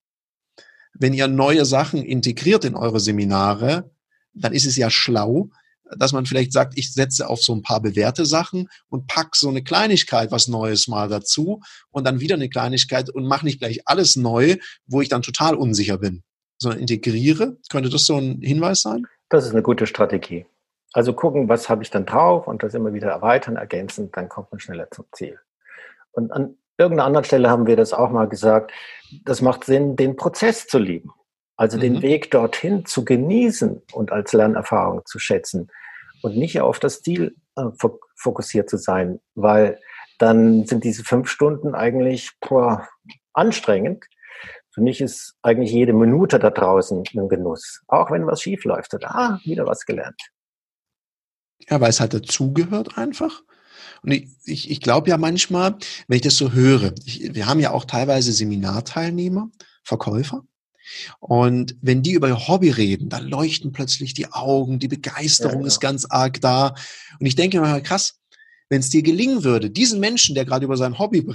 wenn 0.93 1.15
ihr 1.15 1.29
neue 1.29 1.65
Sachen 1.65 2.03
integriert 2.03 2.65
in 2.65 2.75
eure 2.75 3.01
Seminare, 3.01 3.91
dann 4.33 4.53
ist 4.53 4.67
es 4.67 4.77
ja 4.77 4.91
schlau, 4.91 5.51
dass 5.99 6.13
man 6.13 6.27
vielleicht 6.27 6.53
sagt, 6.53 6.75
ich 6.77 6.93
setze 6.93 7.29
auf 7.29 7.43
so 7.43 7.55
ein 7.55 7.63
paar 7.63 7.81
bewährte 7.81 8.25
Sachen 8.27 8.69
und 8.89 9.07
pack 9.07 9.35
so 9.35 9.49
eine 9.49 9.63
Kleinigkeit, 9.63 10.31
was 10.31 10.49
Neues 10.49 10.89
mal 10.89 11.09
dazu 11.09 11.61
und 11.91 12.07
dann 12.07 12.21
wieder 12.21 12.37
eine 12.37 12.49
Kleinigkeit 12.49 13.11
und 13.11 13.27
mache 13.27 13.45
nicht 13.45 13.59
gleich 13.59 13.81
alles 13.87 14.17
neu, 14.17 14.57
wo 14.87 15.01
ich 15.01 15.09
dann 15.09 15.23
total 15.23 15.55
unsicher 15.55 15.99
bin, 15.99 16.23
sondern 16.59 16.81
integriere. 16.81 17.57
Könnte 17.71 17.91
das 17.91 18.07
so 18.07 18.17
ein 18.19 18.41
Hinweis 18.41 18.83
sein? 18.83 19.07
Das 19.29 19.45
ist 19.45 19.53
eine 19.53 19.63
gute 19.63 19.87
Strategie. 19.87 20.47
Also 20.93 21.13
gucken, 21.13 21.49
was 21.49 21.69
habe 21.69 21.83
ich 21.83 21.91
dann 21.91 22.07
drauf 22.07 22.49
und 22.49 22.63
das 22.63 22.75
immer 22.75 22.93
wieder 22.93 23.09
erweitern, 23.09 23.57
ergänzen, 23.57 24.11
dann 24.13 24.29
kommt 24.29 24.51
man 24.51 24.61
schneller 24.61 24.91
zum 24.91 25.07
Ziel. 25.13 25.39
Und 26.13 26.33
an 26.33 26.57
irgendeiner 26.79 27.07
anderen 27.07 27.25
Stelle 27.25 27.49
haben 27.49 27.67
wir 27.67 27.77
das 27.77 27.93
auch 27.93 28.11
mal 28.11 28.29
gesagt, 28.29 28.73
das 29.25 29.41
macht 29.41 29.65
Sinn, 29.65 29.97
den 29.97 30.17
Prozess 30.17 30.67
zu 30.67 30.79
lieben. 30.79 31.13
Also 31.61 31.77
mhm. 31.77 31.83
den 31.83 32.03
Weg 32.03 32.31
dorthin 32.31 32.87
zu 32.87 33.05
genießen 33.05 33.83
und 33.93 34.13
als 34.13 34.33
Lernerfahrung 34.33 35.03
zu 35.05 35.19
schätzen 35.19 35.69
und 36.23 36.35
nicht 36.35 36.59
auf 36.63 36.79
das 36.79 37.03
Ziel 37.03 37.37
äh, 37.55 37.65
fokussiert 38.17 38.71
zu 38.71 38.79
sein, 38.79 39.21
weil 39.35 39.79
dann 40.19 40.65
sind 40.65 40.85
diese 40.85 41.05
fünf 41.05 41.29
Stunden 41.29 41.75
eigentlich 41.75 42.31
boah, 42.41 42.89
anstrengend. 43.35 44.07
Für 44.73 44.81
mich 44.81 45.03
ist 45.03 45.35
eigentlich 45.43 45.71
jede 45.71 45.93
Minute 45.93 46.39
da 46.39 46.49
draußen 46.49 47.05
ein 47.15 47.29
Genuss, 47.29 47.83
auch 47.89 48.11
wenn 48.11 48.27
was 48.27 48.41
schief 48.41 48.65
läuft. 48.65 48.95
Ah, 49.05 49.39
wieder 49.45 49.67
was 49.67 49.85
gelernt. 49.85 50.19
Ja, 51.69 51.79
weil 51.79 51.91
es 51.91 52.01
halt 52.01 52.15
dazugehört 52.15 52.97
einfach. 52.97 53.43
Und 54.03 54.13
ich, 54.13 54.29
ich, 54.47 54.71
ich 54.71 54.81
glaube 54.81 55.11
ja 55.11 55.19
manchmal, 55.19 55.77
wenn 56.09 56.17
ich 56.17 56.23
das 56.23 56.37
so 56.37 56.53
höre, 56.53 56.95
ich, 57.05 57.35
wir 57.35 57.47
haben 57.47 57.61
ja 57.61 57.73
auch 57.73 57.85
teilweise 57.85 58.33
Seminarteilnehmer, 58.33 59.51
Verkäufer, 59.85 60.45
und 61.21 61.77
wenn 61.81 62.03
die 62.03 62.13
über 62.13 62.29
ihr 62.29 62.49
Hobby 62.49 62.71
reden, 62.71 63.09
dann 63.09 63.29
leuchten 63.29 63.73
plötzlich 63.73 64.15
die 64.15 64.33
Augen, 64.33 64.79
die 64.79 64.89
Begeisterung 64.89 65.53
ja, 65.53 65.59
genau. 65.59 65.67
ist 65.67 65.81
ganz 65.81 66.07
arg 66.07 66.41
da. 66.41 66.75
Und 67.19 67.27
ich 67.27 67.37
denke 67.37 67.61
mir 67.61 67.81
krass, 67.81 68.21
wenn 68.69 68.81
es 68.81 68.91
dir 68.91 69.03
gelingen 69.03 69.45
würde, 69.45 69.71
diesen 69.71 70.01
Menschen, 70.01 70.35
der 70.35 70.45
gerade 70.45 70.65
über 70.65 70.77
sein 70.77 70.99
Hobby 70.99 71.27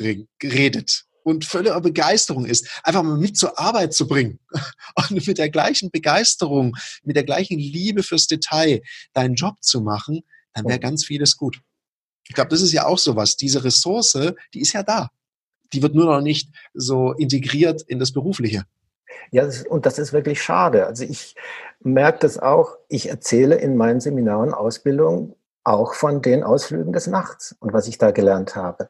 redet 0.42 1.06
und 1.24 1.44
völliger 1.44 1.82
Begeisterung 1.82 2.46
ist, 2.46 2.68
einfach 2.84 3.04
mal 3.04 3.18
mit 3.18 3.36
zur 3.36 3.60
Arbeit 3.60 3.94
zu 3.94 4.08
bringen 4.08 4.40
und 5.10 5.28
mit 5.28 5.38
der 5.38 5.50
gleichen 5.50 5.92
Begeisterung, 5.92 6.76
mit 7.04 7.16
der 7.16 7.24
gleichen 7.24 7.60
Liebe 7.60 8.04
fürs 8.04 8.28
Detail 8.28 8.82
deinen 9.14 9.36
Job 9.36 9.56
zu 9.62 9.82
machen, 9.82 10.22
dann 10.54 10.66
wäre 10.66 10.80
ganz 10.80 11.04
vieles 11.04 11.36
gut. 11.36 11.62
Ich 12.28 12.36
glaube, 12.36 12.50
das 12.50 12.62
ist 12.62 12.72
ja 12.72 12.86
auch 12.86 12.98
sowas. 12.98 13.36
Diese 13.36 13.64
Ressource, 13.64 14.18
die 14.54 14.62
ist 14.62 14.74
ja 14.74 14.84
da. 14.84 15.12
Die 15.74 15.82
wird 15.82 15.96
nur 15.96 16.06
noch 16.06 16.22
nicht 16.22 16.50
so 16.74 17.12
integriert 17.14 17.82
in 17.82 18.00
das 18.00 18.12
Berufliche. 18.12 18.66
Ja, 19.32 19.48
und 19.70 19.86
das 19.86 20.00
ist 20.00 20.14
wirklich 20.14 20.42
schade. 20.42 20.86
Also 20.86 21.04
ich 21.04 21.36
merke 21.82 22.20
das 22.20 22.40
auch, 22.40 22.78
ich 22.90 23.10
erzähle 23.10 23.56
in 23.56 23.78
meinen 23.78 24.00
Seminaren, 24.00 24.54
Ausbildungen 24.54 25.36
auch 25.64 25.96
von 25.96 26.22
den 26.22 26.44
Ausflügen 26.44 26.94
des 26.94 27.08
Nachts 27.08 27.56
und 27.60 27.74
was 27.74 27.88
ich 27.88 27.98
da 27.98 28.12
gelernt 28.12 28.56
habe. 28.56 28.90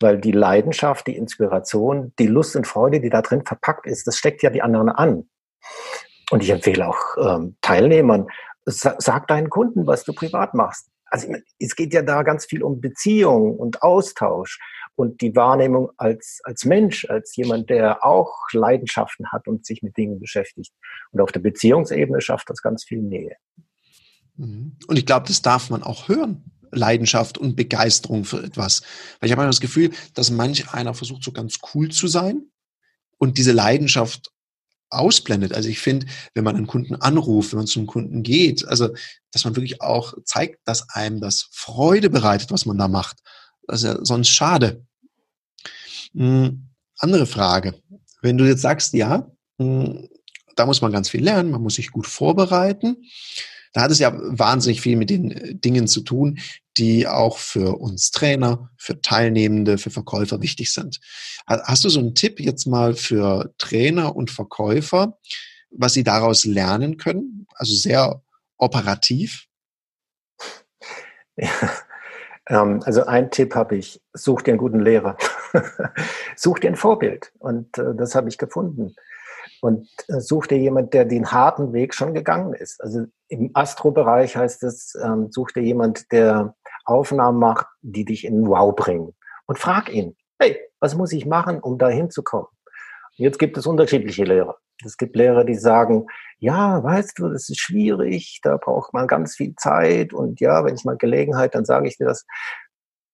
Weil 0.00 0.18
die 0.18 0.32
Leidenschaft, 0.32 1.06
die 1.06 1.16
Inspiration, 1.16 2.12
die 2.18 2.26
Lust 2.26 2.56
und 2.56 2.66
Freude, 2.66 3.00
die 3.00 3.10
da 3.10 3.22
drin 3.22 3.44
verpackt 3.44 3.86
ist, 3.86 4.06
das 4.06 4.16
steckt 4.16 4.42
ja 4.42 4.50
die 4.50 4.62
anderen 4.62 4.88
an. 4.88 5.28
Und 6.30 6.42
ich 6.42 6.50
empfehle 6.50 6.88
auch 6.88 7.16
ähm, 7.16 7.56
Teilnehmern, 7.60 8.26
sag 8.64 9.28
deinen 9.28 9.48
Kunden, 9.48 9.86
was 9.86 10.02
du 10.02 10.12
privat 10.12 10.54
machst. 10.54 10.88
Also 11.08 11.32
es 11.60 11.76
geht 11.76 11.94
ja 11.94 12.02
da 12.02 12.24
ganz 12.24 12.46
viel 12.46 12.64
um 12.64 12.80
Beziehung 12.80 13.56
und 13.56 13.82
Austausch 13.82 14.58
und 14.96 15.20
die 15.20 15.36
Wahrnehmung 15.36 15.90
als, 15.98 16.40
als 16.44 16.64
Mensch, 16.64 17.04
als 17.08 17.36
jemand, 17.36 17.70
der 17.70 18.04
auch 18.04 18.32
Leidenschaften 18.52 19.30
hat 19.30 19.46
und 19.46 19.64
sich 19.64 19.82
mit 19.82 19.96
Dingen 19.96 20.18
beschäftigt. 20.18 20.72
Und 21.12 21.20
auf 21.20 21.30
der 21.32 21.40
Beziehungsebene 21.40 22.20
schafft 22.20 22.50
das 22.50 22.62
ganz 22.62 22.84
viel 22.84 23.02
Nähe. 23.02 23.36
Mhm. 24.36 24.76
Und 24.86 24.98
ich 24.98 25.06
glaube, 25.06 25.26
das 25.28 25.42
darf 25.42 25.70
man 25.70 25.82
auch 25.82 26.08
hören. 26.08 26.44
Leidenschaft 26.72 27.38
und 27.38 27.56
Begeisterung 27.56 28.24
für 28.24 28.42
etwas. 28.42 28.82
Weil 29.20 29.28
ich 29.28 29.32
habe 29.32 29.46
das 29.46 29.60
Gefühl, 29.60 29.90
dass 30.14 30.30
manch 30.30 30.72
einer 30.72 30.94
versucht, 30.94 31.22
so 31.22 31.32
ganz 31.32 31.58
cool 31.74 31.90
zu 31.90 32.08
sein 32.08 32.50
und 33.18 33.38
diese 33.38 33.52
Leidenschaft 33.52 34.32
ausblendet. 34.90 35.52
Also 35.52 35.68
ich 35.68 35.78
finde, 35.78 36.06
wenn 36.34 36.44
man 36.44 36.56
einen 36.56 36.66
Kunden 36.66 36.94
anruft, 36.96 37.52
wenn 37.52 37.58
man 37.58 37.66
zum 37.66 37.86
Kunden 37.86 38.22
geht, 38.22 38.66
also 38.66 38.90
dass 39.32 39.44
man 39.44 39.56
wirklich 39.56 39.82
auch 39.82 40.14
zeigt, 40.24 40.60
dass 40.64 40.88
einem 40.90 41.20
das 41.20 41.48
Freude 41.52 42.08
bereitet, 42.08 42.50
was 42.50 42.66
man 42.66 42.78
da 42.78 42.88
macht. 42.88 43.18
Das 43.66 43.82
ist 43.82 43.88
ja 43.88 44.04
sonst 44.04 44.28
schade. 44.28 44.84
Hm, 46.14 46.68
andere 46.98 47.26
Frage. 47.26 47.74
Wenn 48.22 48.38
du 48.38 48.44
jetzt 48.44 48.62
sagst, 48.62 48.94
ja, 48.94 49.30
hm, 49.58 50.08
da 50.56 50.66
muss 50.66 50.80
man 50.80 50.92
ganz 50.92 51.10
viel 51.10 51.22
lernen, 51.22 51.50
man 51.50 51.62
muss 51.62 51.74
sich 51.74 51.90
gut 51.90 52.06
vorbereiten. 52.06 52.96
Da 53.72 53.82
hat 53.82 53.90
es 53.90 53.98
ja 53.98 54.12
wahnsinnig 54.14 54.80
viel 54.80 54.96
mit 54.96 55.10
den 55.10 55.30
äh, 55.30 55.54
Dingen 55.54 55.86
zu 55.86 56.00
tun, 56.00 56.38
die 56.78 57.06
auch 57.06 57.36
für 57.38 57.78
uns 57.78 58.10
Trainer, 58.10 58.70
für 58.78 59.00
Teilnehmende, 59.02 59.76
für 59.78 59.90
Verkäufer 59.90 60.40
wichtig 60.40 60.72
sind. 60.72 60.98
Hast 61.46 61.84
du 61.84 61.88
so 61.88 62.00
einen 62.00 62.14
Tipp 62.14 62.40
jetzt 62.40 62.66
mal 62.66 62.94
für 62.94 63.54
Trainer 63.58 64.16
und 64.16 64.30
Verkäufer, 64.30 65.18
was 65.70 65.92
sie 65.92 66.04
daraus 66.04 66.44
lernen 66.44 66.96
können? 66.96 67.46
Also 67.54 67.74
sehr 67.74 68.22
operativ? 68.56 69.46
Ja, 71.36 71.50
ähm, 72.48 72.82
also 72.84 73.04
ein 73.04 73.30
Tipp 73.30 73.54
habe 73.54 73.76
ich, 73.76 74.00
such 74.12 74.42
dir 74.42 74.52
einen 74.52 74.58
guten 74.58 74.80
Lehrer. 74.80 75.16
such 76.36 76.60
dir 76.60 76.68
ein 76.68 76.76
Vorbild. 76.76 77.32
Und 77.38 77.76
äh, 77.78 77.94
das 77.94 78.14
habe 78.14 78.28
ich 78.28 78.38
gefunden. 78.38 78.94
Und 79.60 79.88
äh, 80.08 80.20
such 80.20 80.46
dir 80.46 80.58
jemand, 80.58 80.94
der 80.94 81.04
den 81.04 81.32
harten 81.32 81.72
Weg 81.72 81.94
schon 81.94 82.14
gegangen 82.14 82.54
ist. 82.54 82.80
Also 82.82 83.06
im 83.28 83.50
Astro-Bereich 83.54 84.36
heißt 84.36 84.62
es, 84.62 84.94
ähm, 85.02 85.30
such 85.30 85.52
dir 85.52 85.62
jemand, 85.62 86.10
der 86.12 86.54
Aufnahmen 86.84 87.38
macht, 87.38 87.66
die 87.82 88.04
dich 88.04 88.24
in 88.24 88.46
Wow 88.46 88.74
bringen. 88.74 89.14
Und 89.46 89.58
frag 89.58 89.92
ihn, 89.92 90.16
hey, 90.38 90.58
was 90.80 90.94
muss 90.94 91.12
ich 91.12 91.26
machen, 91.26 91.60
um 91.60 91.78
da 91.78 91.88
hinzukommen? 91.88 92.48
Jetzt 93.14 93.38
gibt 93.38 93.56
es 93.56 93.66
unterschiedliche 93.66 94.24
Lehrer. 94.24 94.56
Es 94.84 94.96
gibt 94.96 95.16
Lehrer, 95.16 95.44
die 95.44 95.54
sagen, 95.54 96.06
ja, 96.38 96.82
weißt 96.82 97.18
du, 97.18 97.28
das 97.28 97.48
ist 97.48 97.60
schwierig, 97.60 98.40
da 98.42 98.56
braucht 98.56 98.92
man 98.92 99.06
ganz 99.06 99.36
viel 99.36 99.54
Zeit 99.56 100.12
und 100.12 100.40
ja, 100.40 100.64
wenn 100.64 100.74
ich 100.74 100.84
mal 100.84 100.96
Gelegenheit, 100.96 101.54
dann 101.54 101.64
sage 101.64 101.88
ich 101.88 101.96
dir 101.96 102.06
das. 102.06 102.26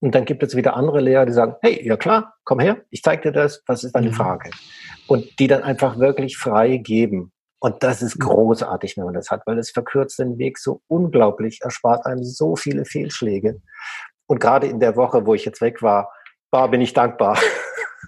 Und 0.00 0.16
dann 0.16 0.24
gibt 0.24 0.42
es 0.42 0.56
wieder 0.56 0.74
andere 0.74 1.00
Lehrer, 1.00 1.26
die 1.26 1.32
sagen, 1.32 1.54
hey, 1.62 1.86
ja 1.86 1.96
klar, 1.96 2.34
komm 2.44 2.58
her, 2.58 2.78
ich 2.90 3.02
zeige 3.02 3.22
dir 3.22 3.32
das, 3.32 3.62
was 3.66 3.84
ist 3.84 3.94
deine 3.94 4.10
mhm. 4.10 4.14
Frage? 4.14 4.50
Und 5.06 5.38
die 5.38 5.46
dann 5.46 5.62
einfach 5.62 5.98
wirklich 5.98 6.36
frei 6.36 6.78
geben. 6.78 7.32
Und 7.60 7.84
das 7.84 8.02
ist 8.02 8.18
mhm. 8.18 8.24
großartig, 8.24 8.96
wenn 8.96 9.04
man 9.04 9.14
das 9.14 9.30
hat, 9.30 9.42
weil 9.46 9.58
es 9.58 9.70
verkürzt 9.70 10.18
den 10.18 10.38
Weg 10.38 10.58
so 10.58 10.82
unglaublich, 10.88 11.60
erspart 11.62 12.04
einem 12.06 12.24
so 12.24 12.56
viele 12.56 12.84
Fehlschläge. 12.84 13.62
Und 14.26 14.40
gerade 14.40 14.66
in 14.66 14.80
der 14.80 14.96
Woche, 14.96 15.24
wo 15.24 15.34
ich 15.34 15.44
jetzt 15.44 15.60
weg 15.60 15.82
war, 15.82 16.10
war 16.50 16.68
bin 16.68 16.80
ich 16.80 16.92
dankbar, 16.92 17.38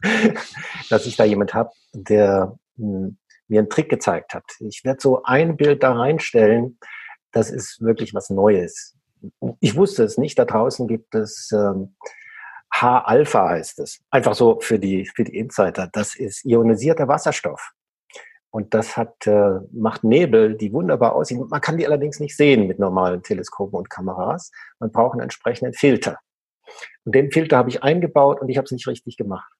dass 0.90 1.06
ich 1.06 1.16
da 1.16 1.24
jemand 1.24 1.54
habe, 1.54 1.70
der 1.92 2.56
hm, 2.76 3.18
mir 3.48 3.60
einen 3.60 3.70
Trick 3.70 3.88
gezeigt 3.88 4.34
hat. 4.34 4.44
Ich 4.60 4.84
werde 4.84 5.00
so 5.00 5.22
ein 5.24 5.56
Bild 5.56 5.82
da 5.82 5.92
reinstellen, 5.92 6.78
das 7.32 7.50
ist 7.50 7.80
wirklich 7.80 8.14
was 8.14 8.30
Neues. 8.30 8.96
Ich 9.60 9.76
wusste 9.76 10.04
es 10.04 10.18
nicht, 10.18 10.38
da 10.38 10.44
draußen 10.44 10.86
gibt 10.86 11.14
es 11.14 11.50
ähm, 11.52 11.94
H-Alpha 12.74 13.50
heißt 13.50 13.78
es. 13.78 14.02
Einfach 14.10 14.34
so 14.34 14.58
für 14.60 14.78
die, 14.78 15.06
für 15.06 15.24
die 15.24 15.36
Insider. 15.36 15.88
Das 15.92 16.16
ist 16.16 16.44
ionisierter 16.44 17.06
Wasserstoff. 17.06 17.72
Und 18.50 18.74
das 18.74 18.96
hat, 18.96 19.26
äh, 19.26 19.60
macht 19.72 20.04
Nebel, 20.04 20.56
die 20.56 20.72
wunderbar 20.72 21.14
aussehen. 21.14 21.46
Man 21.48 21.60
kann 21.60 21.76
die 21.76 21.86
allerdings 21.86 22.20
nicht 22.20 22.36
sehen 22.36 22.66
mit 22.66 22.78
normalen 22.78 23.22
Teleskopen 23.22 23.76
und 23.76 23.90
Kameras. 23.90 24.50
Man 24.78 24.92
braucht 24.92 25.14
einen 25.14 25.22
entsprechenden 25.22 25.72
Filter. 25.72 26.18
Und 27.04 27.14
den 27.14 27.30
Filter 27.30 27.56
habe 27.56 27.68
ich 27.68 27.82
eingebaut 27.82 28.40
und 28.40 28.48
ich 28.48 28.56
habe 28.56 28.64
es 28.64 28.72
nicht 28.72 28.86
richtig 28.86 29.16
gemacht. 29.16 29.50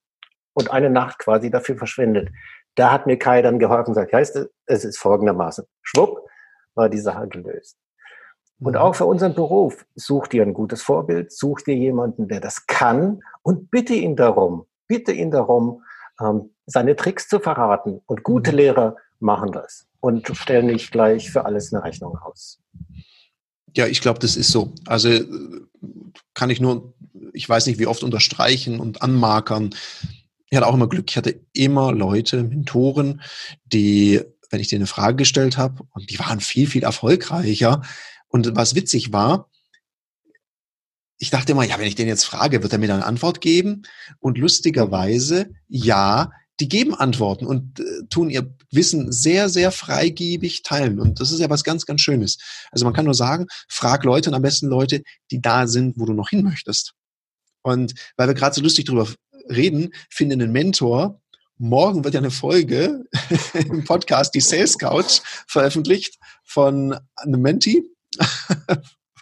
Und 0.53 0.71
eine 0.71 0.91
Nacht 0.91 1.19
quasi 1.19 1.51
dafür 1.51 1.77
verschwendet. 1.77 2.31
Da 2.75 2.91
hat 2.91 3.07
mir 3.07 3.19
Kai 3.19 3.43
dann 3.43 3.59
geholfen 3.59 3.91
und 3.91 3.95
gesagt, 3.95 4.13
heißt 4.13 4.49
es 4.67 4.85
ist 4.85 4.99
folgendermaßen. 4.99 5.65
Schwupp, 5.83 6.27
war 6.75 6.89
die 6.89 6.99
Sache 6.99 7.29
gelöst. 7.29 7.77
Und 8.61 8.73
mhm. 8.73 8.79
auch 8.79 8.95
für 8.95 9.07
unseren 9.07 9.35
Beruf, 9.35 9.85
such 9.95 10.29
dir 10.29 10.43
ein 10.43 10.55
gutes 10.55 10.83
Vorbild, 10.83 11.33
such 11.33 11.63
dir 11.63 11.75
jemanden, 11.75 12.29
der 12.29 12.41
das 12.41 12.67
kann 12.67 13.23
und 13.43 13.71
bitte 13.71 13.95
ihn 13.95 14.17
darum, 14.17 14.67
bitte 14.87 15.13
ihn 15.13 15.31
darum, 15.31 15.83
ähm, 16.21 16.51
seine 16.67 16.97
Tricks 16.97 17.29
zu 17.29 17.41
verraten. 17.41 18.01
Und 18.07 18.23
gute 18.23 18.53
mhm. 18.53 18.59
Lehrer 18.59 18.97
machen 19.21 19.53
das 19.53 19.87
und 20.01 20.29
stellen 20.37 20.67
nicht 20.67 20.93
gleich 20.93 21.31
für 21.31 21.45
alles 21.45 21.73
eine 21.73 21.83
Rechnung 21.85 22.17
aus. 22.19 22.61
Ja, 23.77 23.87
ich 23.87 24.01
glaube, 24.01 24.21
das 24.21 24.37
ist 24.37 24.51
so. 24.51 24.73
Also 24.87 25.09
kann 26.35 26.51
ich 26.51 26.61
nur, 26.61 26.95
ich 27.33 27.49
weiß 27.49 27.67
nicht, 27.67 27.79
wie 27.79 27.87
oft 27.87 28.05
unterstreichen 28.05 28.81
und 28.81 29.03
anmarkern. 29.03 29.75
Ich 30.55 30.57
hatte 30.57 30.69
auch 30.69 30.75
immer 30.75 30.89
Glück. 30.89 31.11
Ich 31.11 31.17
hatte 31.17 31.41
immer 31.53 31.91
Leute, 31.91 32.45
Mentoren, 32.45 33.23
die, 33.65 34.23
wenn 34.51 34.61
ich 34.61 34.69
denen 34.69 34.83
eine 34.83 34.87
Frage 34.87 35.17
gestellt 35.17 35.59
habe, 35.59 35.83
und 35.95 36.11
die 36.11 36.19
waren 36.21 36.39
viel, 36.39 36.69
viel 36.69 36.85
erfolgreicher. 36.85 37.83
Und 38.29 38.55
was 38.55 38.77
witzig 38.77 39.13
war, 39.13 39.51
ich 41.19 41.31
dachte 41.31 41.51
immer, 41.51 41.65
ja, 41.65 41.77
wenn 41.81 41.89
ich 41.89 41.97
den 41.97 42.07
jetzt 42.07 42.23
frage, 42.23 42.63
wird 42.63 42.73
er 42.73 42.79
mir 42.79 42.87
dann 42.87 42.99
eine 42.99 43.07
Antwort 43.07 43.41
geben? 43.41 43.83
Und 44.21 44.39
lustigerweise, 44.39 45.51
ja, 45.67 46.31
die 46.61 46.69
geben 46.69 46.95
Antworten 46.95 47.47
und 47.47 47.81
äh, 47.81 48.07
tun 48.09 48.31
ihr 48.31 48.55
Wissen 48.71 49.11
sehr, 49.11 49.49
sehr 49.49 49.73
freigebig 49.73 50.63
teilen. 50.63 51.01
Und 51.01 51.19
das 51.19 51.33
ist 51.33 51.41
ja 51.41 51.51
was 51.51 51.65
ganz, 51.65 51.85
ganz 51.85 52.01
Schönes. 52.01 52.39
Also 52.71 52.85
man 52.85 52.95
kann 52.95 53.07
nur 53.07 53.15
sagen, 53.15 53.47
frag 53.69 54.05
Leute 54.05 54.31
und 54.31 54.35
am 54.35 54.43
besten 54.43 54.69
Leute, 54.69 55.03
die 55.33 55.41
da 55.41 55.67
sind, 55.67 55.99
wo 55.99 56.05
du 56.05 56.13
noch 56.13 56.29
hin 56.29 56.45
möchtest. 56.45 56.95
Und 57.63 57.95
weil 58.17 58.29
wir 58.29 58.35
gerade 58.35 58.55
so 58.55 58.61
lustig 58.61 58.85
drüber 58.85 59.09
reden, 59.49 59.93
finde 60.11 60.35
einen 60.35 60.53
Mentor. 60.53 61.21
Morgen 61.59 62.05
wird 62.05 62.15
ja 62.15 62.21
eine 62.21 62.31
Folge 62.31 63.05
im 63.55 63.85
Podcast, 63.85 64.35
die 64.35 64.41
Sales 64.41 64.79
Couch, 64.79 65.21
veröffentlicht 65.47 66.19
von 66.45 66.99
einem 67.17 67.41
Menti 67.41 67.85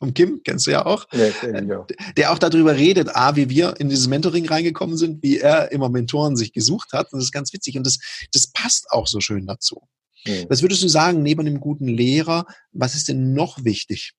vom 0.02 0.14
Kim, 0.14 0.40
kennst 0.42 0.66
du 0.66 0.72
ja 0.72 0.84
auch, 0.84 1.06
ja, 1.12 1.60
ja. 1.60 1.86
der 2.16 2.32
auch 2.32 2.38
darüber 2.38 2.76
redet, 2.76 3.14
A, 3.14 3.36
wie 3.36 3.48
wir 3.48 3.74
in 3.78 3.88
dieses 3.88 4.08
Mentoring 4.08 4.48
reingekommen 4.48 4.96
sind, 4.96 5.22
wie 5.22 5.38
er 5.38 5.70
immer 5.70 5.88
Mentoren 5.90 6.34
sich 6.34 6.52
gesucht 6.52 6.92
hat. 6.92 7.12
Und 7.12 7.20
das 7.20 7.26
ist 7.26 7.32
ganz 7.32 7.52
witzig 7.52 7.76
und 7.76 7.86
das, 7.86 8.00
das 8.32 8.48
passt 8.48 8.90
auch 8.90 9.06
so 9.06 9.20
schön 9.20 9.46
dazu. 9.46 9.86
Mhm. 10.26 10.46
Was 10.48 10.60
würdest 10.62 10.82
du 10.82 10.88
sagen, 10.88 11.22
neben 11.22 11.42
einem 11.42 11.60
guten 11.60 11.86
Lehrer, 11.86 12.46
was 12.72 12.96
ist 12.96 13.08
denn 13.08 13.32
noch 13.32 13.64
wichtig? 13.64 14.14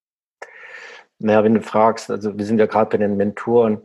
Naja, 1.19 1.43
wenn 1.43 1.53
du 1.53 1.61
fragst, 1.61 2.09
also 2.09 2.37
wir 2.37 2.45
sind 2.45 2.59
ja 2.59 2.65
gerade 2.65 2.89
bei 2.89 2.97
den 2.97 3.17
Mentoren, 3.17 3.79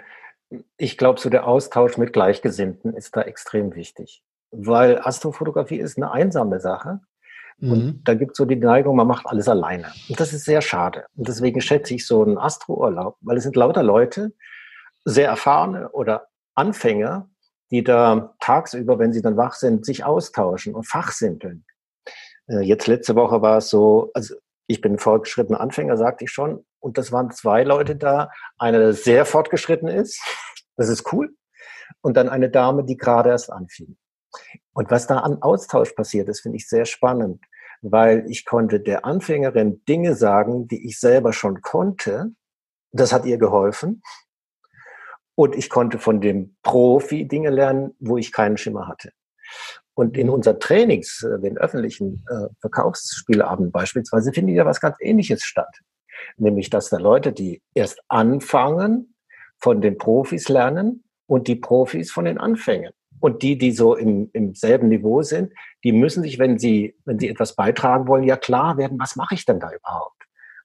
ich 0.76 0.96
glaube, 0.96 1.20
so 1.20 1.28
der 1.30 1.46
Austausch 1.46 1.98
mit 1.98 2.12
Gleichgesinnten 2.12 2.94
ist 2.94 3.16
da 3.16 3.22
extrem 3.22 3.74
wichtig. 3.74 4.22
Weil 4.50 4.98
Astrofotografie 4.98 5.78
ist 5.78 5.96
eine 5.96 6.10
einsame 6.10 6.60
Sache. 6.60 7.00
Und 7.60 7.84
mhm. 7.84 8.00
da 8.04 8.14
gibt 8.14 8.32
es 8.32 8.38
so 8.38 8.44
die 8.44 8.56
Neigung, 8.56 8.96
man 8.96 9.08
macht 9.08 9.26
alles 9.26 9.48
alleine. 9.48 9.92
Und 10.08 10.20
das 10.20 10.32
ist 10.32 10.44
sehr 10.44 10.62
schade. 10.62 11.06
Und 11.16 11.26
deswegen 11.28 11.60
schätze 11.60 11.94
ich 11.94 12.06
so 12.06 12.22
einen 12.22 12.38
Astrourlaub, 12.38 13.16
weil 13.20 13.36
es 13.36 13.42
sind 13.42 13.56
lauter 13.56 13.82
Leute, 13.82 14.32
sehr 15.04 15.28
erfahrene 15.28 15.90
oder 15.90 16.28
Anfänger, 16.54 17.28
die 17.70 17.82
da 17.82 18.34
tagsüber, 18.40 18.98
wenn 18.98 19.12
sie 19.12 19.22
dann 19.22 19.36
wach 19.36 19.54
sind, 19.54 19.84
sich 19.84 20.04
austauschen 20.04 20.74
und 20.74 20.84
fachsimpeln. 20.84 21.64
Äh, 22.48 22.60
jetzt 22.60 22.86
letzte 22.86 23.16
Woche 23.16 23.42
war 23.42 23.58
es 23.58 23.68
so, 23.68 24.10
also 24.14 24.36
ich 24.68 24.80
bin 24.80 24.98
fortgeschrittener 24.98 25.60
Anfänger, 25.60 25.96
sagte 25.96 26.24
ich 26.24 26.30
schon, 26.30 26.64
und 26.80 26.98
das 26.98 27.12
waren 27.12 27.30
zwei 27.30 27.64
Leute 27.64 27.96
da. 27.96 28.30
Einer, 28.58 28.78
der 28.78 28.92
sehr 28.92 29.24
fortgeschritten 29.24 29.88
ist, 29.88 30.20
das 30.76 30.88
ist 30.88 31.12
cool, 31.12 31.34
und 32.00 32.16
dann 32.16 32.28
eine 32.28 32.50
Dame, 32.50 32.84
die 32.84 32.96
gerade 32.96 33.30
erst 33.30 33.50
anfing. 33.50 33.96
Und 34.72 34.90
was 34.90 35.06
da 35.06 35.18
an 35.18 35.42
Austausch 35.42 35.92
passiert 35.92 36.28
ist, 36.28 36.40
finde 36.40 36.56
ich 36.56 36.68
sehr 36.68 36.84
spannend, 36.84 37.44
weil 37.82 38.24
ich 38.28 38.44
konnte 38.44 38.80
der 38.80 39.04
Anfängerin 39.04 39.82
Dinge 39.86 40.14
sagen, 40.14 40.68
die 40.68 40.86
ich 40.86 40.98
selber 41.00 41.32
schon 41.32 41.60
konnte. 41.62 42.32
Das 42.92 43.12
hat 43.12 43.24
ihr 43.24 43.38
geholfen. 43.38 44.02
Und 45.34 45.54
ich 45.54 45.70
konnte 45.70 45.98
von 45.98 46.20
dem 46.20 46.56
Profi 46.62 47.26
Dinge 47.26 47.50
lernen, 47.50 47.94
wo 48.00 48.16
ich 48.16 48.32
keinen 48.32 48.56
Schimmer 48.56 48.88
hatte. 48.88 49.12
Und 49.94 50.16
in 50.16 50.30
unseren 50.30 50.60
Trainings, 50.60 51.22
äh, 51.22 51.40
den 51.40 51.58
öffentlichen 51.58 52.24
äh, 52.28 52.48
Verkaufsspielabend 52.60 53.72
beispielsweise, 53.72 54.32
findet 54.32 54.56
ja 54.56 54.64
was 54.64 54.80
ganz 54.80 54.96
Ähnliches 55.00 55.42
statt. 55.42 55.80
Nämlich, 56.36 56.70
dass 56.70 56.90
da 56.90 56.98
Leute, 56.98 57.32
die 57.32 57.62
erst 57.74 58.00
anfangen, 58.08 59.14
von 59.58 59.80
den 59.80 59.98
Profis 59.98 60.48
lernen 60.48 61.04
und 61.26 61.48
die 61.48 61.56
Profis 61.56 62.10
von 62.10 62.24
den 62.24 62.38
Anfängern. 62.38 62.92
Und 63.20 63.42
die, 63.42 63.58
die 63.58 63.72
so 63.72 63.96
im, 63.96 64.30
im 64.32 64.54
selben 64.54 64.88
Niveau 64.88 65.22
sind, 65.22 65.52
die 65.82 65.92
müssen 65.92 66.22
sich, 66.22 66.38
wenn 66.38 66.58
sie, 66.58 66.96
wenn 67.04 67.18
sie 67.18 67.28
etwas 67.28 67.56
beitragen 67.56 68.06
wollen, 68.06 68.22
ja 68.22 68.36
klar 68.36 68.78
werden, 68.78 68.98
was 69.00 69.16
mache 69.16 69.34
ich 69.34 69.44
denn 69.44 69.58
da 69.58 69.70
überhaupt? 69.72 70.22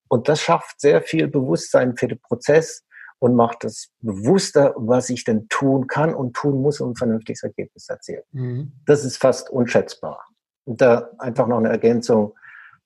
Und 0.08 0.30
das 0.30 0.42
schafft 0.42 0.80
sehr 0.80 1.02
viel 1.02 1.28
Bewusstsein 1.28 1.98
für 1.98 2.08
den 2.08 2.20
Prozess 2.20 2.86
und 3.18 3.36
macht 3.36 3.64
es 3.64 3.90
bewusster, 4.02 4.74
was 4.76 5.10
ich 5.10 5.24
denn 5.24 5.48
tun 5.50 5.88
kann 5.88 6.14
und 6.14 6.36
tun 6.36 6.62
muss, 6.62 6.80
um 6.82 6.92
ein 6.92 6.96
vernünftiges 6.96 7.42
Ergebnis 7.42 7.86
zu 7.86 7.94
erzielen. 7.94 8.24
Mhm. 8.32 8.74
Das 8.86 9.06
ist 9.06 9.18
fast 9.18 9.50
unschätzbar. 9.50 10.24
Und 10.66 10.82
da 10.82 11.10
einfach 11.18 11.48
noch 11.48 11.58
eine 11.58 11.70
Ergänzung. 11.70 12.36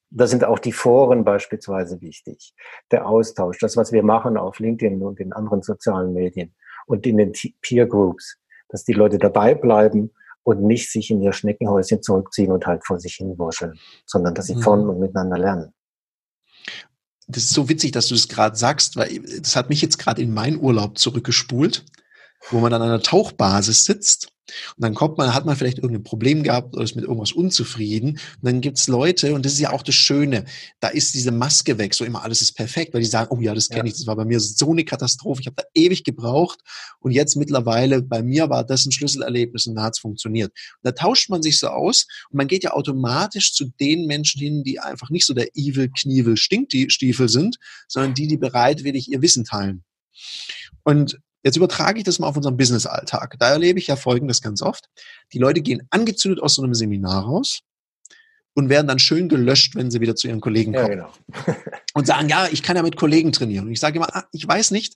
Da 0.10 0.26
sind 0.26 0.46
auch 0.46 0.60
die 0.60 0.72
Foren 0.72 1.26
beispielsweise 1.26 2.02
wichtig. 2.02 2.54
Der 2.91 3.08
Austausch, 3.08 3.60
das, 3.60 3.76
was 3.76 3.91
wir 3.91 4.04
machen 4.04 4.38
auf 4.38 4.60
LinkedIn 4.60 5.02
und 5.02 5.20
in 5.20 5.34
anderen 5.34 5.62
sozialen 5.62 6.13
Medien 6.13 6.56
und 6.86 7.06
in 7.06 7.17
den 7.17 7.34
Peer 7.62 7.88
Groups 7.88 8.38
dass 8.70 8.84
die 8.84 8.93
Leute 8.93 9.17
dabei 9.17 9.56
bleiben 9.56 10.12
und 10.43 10.63
nicht 10.63 10.91
sich 10.91 11.12
in 11.12 11.22
ihr 11.22 11.34
Schneckenhäuschen 11.34 12.02
zurückziehen 12.02 12.52
und 12.52 12.65
halt 12.65 12.86
vor 12.86 13.00
sich 13.00 13.15
hin 13.15 13.38
wuscheln, 13.38 13.78
sondern 14.06 14.34
dass 14.34 14.48
sie 14.48 14.56
mhm. 14.56 14.62
von 14.62 14.89
und 14.89 15.00
miteinander 15.00 15.38
lernen. 15.38 15.74
Das 17.28 17.43
ist 17.43 17.54
so 17.54 17.67
witzig, 17.67 17.91
dass 17.91 18.08
du 18.08 18.15
das 18.15 18.30
gerade 18.30 18.56
sagst, 18.56 18.96
weil 18.96 19.20
das 19.41 19.56
hat 19.58 19.70
mich 19.70 19.82
jetzt 19.82 19.98
gerade 19.98 20.22
in 20.22 20.34
meinen 20.34 20.58
Urlaub 20.60 20.98
zurückgespult, 20.98 21.86
wo 22.50 22.60
man 22.60 22.73
an 22.73 22.82
einer 22.82 23.02
Tauchbasis 23.02 23.86
sitzt 23.86 24.32
und 24.78 24.84
dann 24.84 24.93
kommt 24.93 25.17
man, 25.17 25.34
hat 25.34 25.45
man 25.45 25.56
vielleicht 25.56 25.80
irgendein 25.80 26.04
Problem 26.04 26.43
gehabt 26.43 26.73
oder 26.73 26.84
ist 26.84 26.95
mit 26.95 27.04
irgendwas 27.04 27.34
unzufrieden. 27.34 28.12
Und 28.12 28.43
dann 28.43 28.62
gibt's 28.62 28.88
Leute, 28.88 29.34
und 29.34 29.45
das 29.45 29.54
ist 29.54 29.60
ja 29.60 29.71
auch 29.71 29.84
das 29.84 29.95
Schöne, 29.95 30.45
da 30.80 30.88
ist 30.88 31.13
diese 31.15 31.32
Maske 31.32 31.78
weg, 31.78 31.93
so 31.93 32.06
immer 32.06 32.23
alles 32.23 32.41
ist 32.41 32.54
perfekt, 32.54 32.93
weil 32.93 33.02
die 33.02 33.08
sagen, 33.08 33.30
oh 33.32 33.41
ja, 33.41 33.54
das 33.54 33.67
kenne 33.67 33.82
ja. 33.82 33.86
ich, 33.88 33.93
das 33.93 34.08
war 34.08 34.15
bei 34.15 34.26
mir 34.26 34.39
so 34.39 34.71
eine 34.71 34.86
Katastrophe, 34.86 35.41
ich 35.41 35.47
habe 35.47 35.58
da 35.58 35.63
ewig 35.73 36.04
gebraucht 36.04 36.60
und 37.00 37.12
jetzt 37.12 37.36
mittlerweile, 37.36 38.02
bei 38.02 38.23
mir 38.23 38.50
war 38.50 38.63
das 38.65 38.86
ein 38.86 38.91
Schlüsselerlebnis 38.91 39.67
und 39.67 39.76
da 39.76 39.84
hat's 39.84 40.00
funktioniert. 40.00 40.52
Und 40.52 40.84
da 40.84 40.91
tauscht 40.91 41.30
man 41.30 41.41
sich 41.41 41.60
so 41.60 41.67
aus 41.67 42.08
und 42.30 42.38
man 42.38 42.47
geht 42.47 42.63
ja 42.63 42.71
automatisch 42.71 43.54
zu 43.54 43.65
den 43.80 44.06
Menschen 44.06 44.39
hin, 44.39 44.63
die 44.63 44.80
einfach 44.80 45.10
nicht 45.10 45.26
so 45.26 45.34
der 45.34 45.50
Evil, 45.56 45.89
Knievel, 45.89 46.38
Stinkstiefel 46.38 47.28
sind, 47.28 47.58
sondern 47.88 48.13
die, 48.13 48.28
die 48.28 48.38
bereitwillig 48.38 49.12
ihr 49.12 49.21
Wissen 49.21 49.43
teilen. 49.43 49.84
Und 50.84 51.19
Jetzt 51.47 51.55
übertrage 51.55 51.99
ich 51.99 52.03
das 52.03 52.19
mal 52.19 52.27
auf 52.27 52.36
unseren 52.36 52.57
Business-Alltag. 52.57 53.38
Da 53.39 53.51
erlebe 53.51 53.79
ich 53.79 53.88
ja 53.88 53.95
Folgendes 53.95 54.41
ganz 54.41 54.62
oft. 54.62 54.89
Die 55.31 55.39
Leute 55.39 55.62
gehen 55.62 55.88
angezündet 55.91 56.43
aus 56.43 56.55
so 56.55 56.62
einem 56.62 56.73
Seminar 56.73 57.23
raus 57.23 57.62
und 58.53 58.67
werden 58.67 58.86
dann 58.86 58.99
schön 58.99 59.29
gelöscht, 59.29 59.73
wenn 59.75 59.89
sie 59.89 60.01
wieder 60.01 60.17
zu 60.17 60.27
ihren 60.27 60.41
Kollegen 60.41 60.73
kommen. 60.73 60.99
Ja, 60.99 61.10
genau. 61.33 61.55
und 61.93 62.05
sagen, 62.05 62.27
ja, 62.27 62.49
ich 62.51 62.63
kann 62.63 62.75
ja 62.75 62.83
mit 62.83 62.97
Kollegen 62.97 63.31
trainieren. 63.31 63.67
Und 63.67 63.71
ich 63.71 63.79
sage 63.79 63.95
immer, 63.95 64.13
ah, 64.13 64.25
ich 64.33 64.45
weiß 64.45 64.71
nicht, 64.71 64.95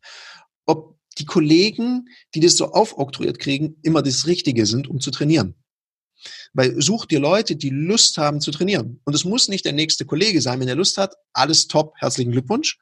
ob 0.66 0.98
die 1.18 1.26
Kollegen, 1.26 2.10
die 2.36 2.42
das 2.42 2.58
so 2.58 2.74
aufoktroyiert 2.74 3.40
kriegen, 3.40 3.78
immer 3.82 4.02
das 4.02 4.28
Richtige 4.28 4.66
sind, 4.66 4.90
um 4.90 5.00
zu 5.00 5.10
trainieren. 5.10 5.56
Weil 6.52 6.82
such 6.82 7.06
dir 7.06 7.22
Leute, 7.22 7.56
die 7.56 7.70
Lust 7.70 8.18
haben 8.18 8.42
zu 8.42 8.52
trainieren. 8.52 9.00
Und 9.06 9.14
es 9.14 9.24
muss 9.24 9.48
nicht 9.48 9.64
der 9.64 9.72
nächste 9.72 10.04
Kollege 10.04 10.42
sein. 10.42 10.60
Wenn 10.60 10.68
er 10.68 10.76
Lust 10.76 10.98
hat, 10.98 11.16
alles 11.32 11.70
top, 11.70 11.94
herzlichen 11.96 12.34
Glückwunsch. 12.34 12.78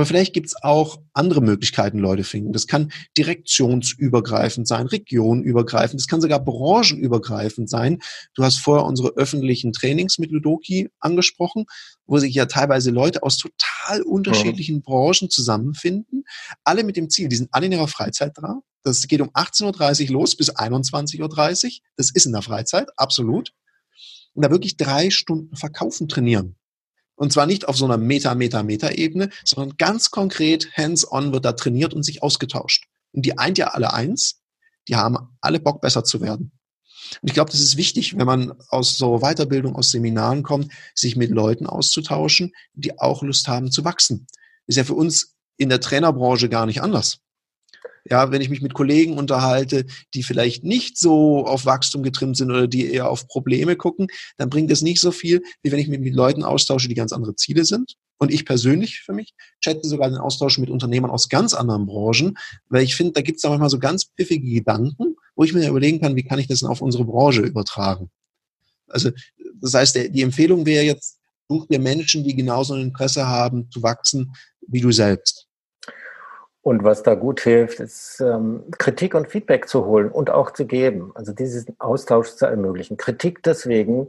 Aber 0.00 0.06
vielleicht 0.06 0.32
gibt 0.32 0.46
es 0.46 0.56
auch 0.62 1.02
andere 1.12 1.42
Möglichkeiten, 1.42 1.98
Leute 1.98 2.24
finden. 2.24 2.54
Das 2.54 2.66
kann 2.66 2.90
direktionsübergreifend 3.18 4.66
sein, 4.66 4.86
regionübergreifend, 4.86 6.00
das 6.00 6.06
kann 6.06 6.22
sogar 6.22 6.42
branchenübergreifend 6.42 7.68
sein. 7.68 7.98
Du 8.34 8.42
hast 8.42 8.60
vorher 8.60 8.86
unsere 8.86 9.10
öffentlichen 9.16 9.74
Trainings 9.74 10.16
mit 10.16 10.30
Ludoki 10.30 10.88
angesprochen, 11.00 11.66
wo 12.06 12.16
sich 12.16 12.34
ja 12.34 12.46
teilweise 12.46 12.90
Leute 12.90 13.22
aus 13.22 13.36
total 13.36 14.00
unterschiedlichen 14.00 14.76
ja. 14.76 14.82
Branchen 14.86 15.28
zusammenfinden, 15.28 16.24
alle 16.64 16.82
mit 16.82 16.96
dem 16.96 17.10
Ziel, 17.10 17.28
die 17.28 17.36
sind 17.36 17.50
alle 17.52 17.66
in 17.66 17.72
ihrer 17.72 17.86
Freizeit 17.86 18.32
dran. 18.38 18.60
Das 18.82 19.06
geht 19.06 19.20
um 19.20 19.28
18.30 19.32 20.06
Uhr 20.06 20.12
los 20.12 20.34
bis 20.34 20.50
21.30 20.50 21.20
Uhr. 21.20 21.70
Das 21.98 22.10
ist 22.10 22.24
in 22.24 22.32
der 22.32 22.40
Freizeit, 22.40 22.88
absolut. 22.96 23.52
Und 24.32 24.46
da 24.46 24.50
wirklich 24.50 24.78
drei 24.78 25.10
Stunden 25.10 25.56
verkaufen 25.56 26.08
trainieren. 26.08 26.56
Und 27.20 27.34
zwar 27.34 27.44
nicht 27.44 27.68
auf 27.68 27.76
so 27.76 27.84
einer 27.84 27.98
Meta, 27.98 28.34
Meta, 28.34 28.62
Meta-Ebene, 28.62 29.28
sondern 29.44 29.76
ganz 29.76 30.10
konkret, 30.10 30.74
hands-on 30.74 31.34
wird 31.34 31.44
da 31.44 31.52
trainiert 31.52 31.92
und 31.92 32.02
sich 32.02 32.22
ausgetauscht. 32.22 32.86
Und 33.12 33.26
die 33.26 33.36
eint 33.36 33.58
ja 33.58 33.68
alle 33.68 33.92
eins, 33.92 34.40
die 34.88 34.96
haben 34.96 35.36
alle 35.42 35.60
Bock, 35.60 35.82
besser 35.82 36.02
zu 36.02 36.22
werden. 36.22 36.52
Und 37.20 37.28
ich 37.28 37.34
glaube, 37.34 37.50
das 37.50 37.60
ist 37.60 37.76
wichtig, 37.76 38.16
wenn 38.16 38.26
man 38.26 38.54
aus 38.70 38.96
so 38.96 39.18
Weiterbildung, 39.18 39.76
aus 39.76 39.90
Seminaren 39.90 40.42
kommt, 40.42 40.72
sich 40.94 41.14
mit 41.14 41.30
Leuten 41.30 41.66
auszutauschen, 41.66 42.52
die 42.72 42.98
auch 42.98 43.22
Lust 43.22 43.48
haben 43.48 43.70
zu 43.70 43.84
wachsen. 43.84 44.26
Ist 44.66 44.76
ja 44.76 44.84
für 44.84 44.94
uns 44.94 45.36
in 45.58 45.68
der 45.68 45.82
Trainerbranche 45.82 46.48
gar 46.48 46.64
nicht 46.64 46.80
anders. 46.80 47.18
Ja, 48.08 48.30
wenn 48.30 48.40
ich 48.40 48.48
mich 48.48 48.62
mit 48.62 48.74
Kollegen 48.74 49.18
unterhalte, 49.18 49.86
die 50.14 50.22
vielleicht 50.22 50.64
nicht 50.64 50.98
so 50.98 51.44
auf 51.44 51.66
Wachstum 51.66 52.02
getrimmt 52.02 52.36
sind 52.36 52.50
oder 52.50 52.66
die 52.66 52.90
eher 52.90 53.10
auf 53.10 53.28
Probleme 53.28 53.76
gucken, 53.76 54.08
dann 54.38 54.50
bringt 54.50 54.70
es 54.70 54.82
nicht 54.82 55.00
so 55.00 55.10
viel, 55.10 55.42
wie 55.62 55.72
wenn 55.72 55.78
ich 55.78 55.88
mich 55.88 56.00
mit 56.00 56.14
Leuten 56.14 56.42
austausche, 56.42 56.88
die 56.88 56.94
ganz 56.94 57.12
andere 57.12 57.34
Ziele 57.36 57.64
sind. 57.64 57.94
Und 58.18 58.32
ich 58.32 58.44
persönlich 58.44 59.00
für 59.00 59.12
mich 59.12 59.32
chatte 59.62 59.86
sogar 59.86 60.08
den 60.10 60.18
Austausch 60.18 60.58
mit 60.58 60.70
Unternehmern 60.70 61.10
aus 61.10 61.28
ganz 61.28 61.54
anderen 61.54 61.86
Branchen, 61.86 62.36
weil 62.68 62.84
ich 62.84 62.94
finde, 62.94 63.12
da 63.12 63.22
gibt 63.22 63.38
es 63.38 63.44
manchmal 63.44 63.70
so 63.70 63.78
ganz 63.78 64.10
pfiffige 64.14 64.50
Gedanken, 64.50 65.16
wo 65.34 65.44
ich 65.44 65.54
mir 65.54 65.68
überlegen 65.68 66.00
kann, 66.00 66.16
wie 66.16 66.24
kann 66.24 66.38
ich 66.38 66.46
das 66.46 66.60
denn 66.60 66.68
auf 66.68 66.82
unsere 66.82 67.04
Branche 67.04 67.40
übertragen. 67.40 68.10
Also 68.88 69.10
das 69.60 69.74
heißt, 69.74 69.96
die 70.14 70.22
Empfehlung 70.22 70.66
wäre 70.66 70.84
jetzt, 70.84 71.20
Such 71.50 71.66
dir 71.66 71.80
Menschen, 71.80 72.22
die 72.22 72.36
genauso 72.36 72.74
ein 72.74 72.82
Interesse 72.82 73.26
haben, 73.26 73.68
zu 73.72 73.82
wachsen 73.82 74.32
wie 74.68 74.80
du 74.80 74.92
selbst. 74.92 75.48
Und 76.62 76.84
was 76.84 77.02
da 77.02 77.14
gut 77.14 77.40
hilft, 77.40 77.80
ist 77.80 78.20
ähm, 78.20 78.64
Kritik 78.78 79.14
und 79.14 79.28
Feedback 79.28 79.66
zu 79.66 79.86
holen 79.86 80.10
und 80.10 80.28
auch 80.28 80.50
zu 80.50 80.66
geben. 80.66 81.10
Also 81.14 81.32
diesen 81.32 81.74
Austausch 81.78 82.34
zu 82.34 82.44
ermöglichen. 82.44 82.98
Kritik 82.98 83.42
deswegen, 83.42 84.08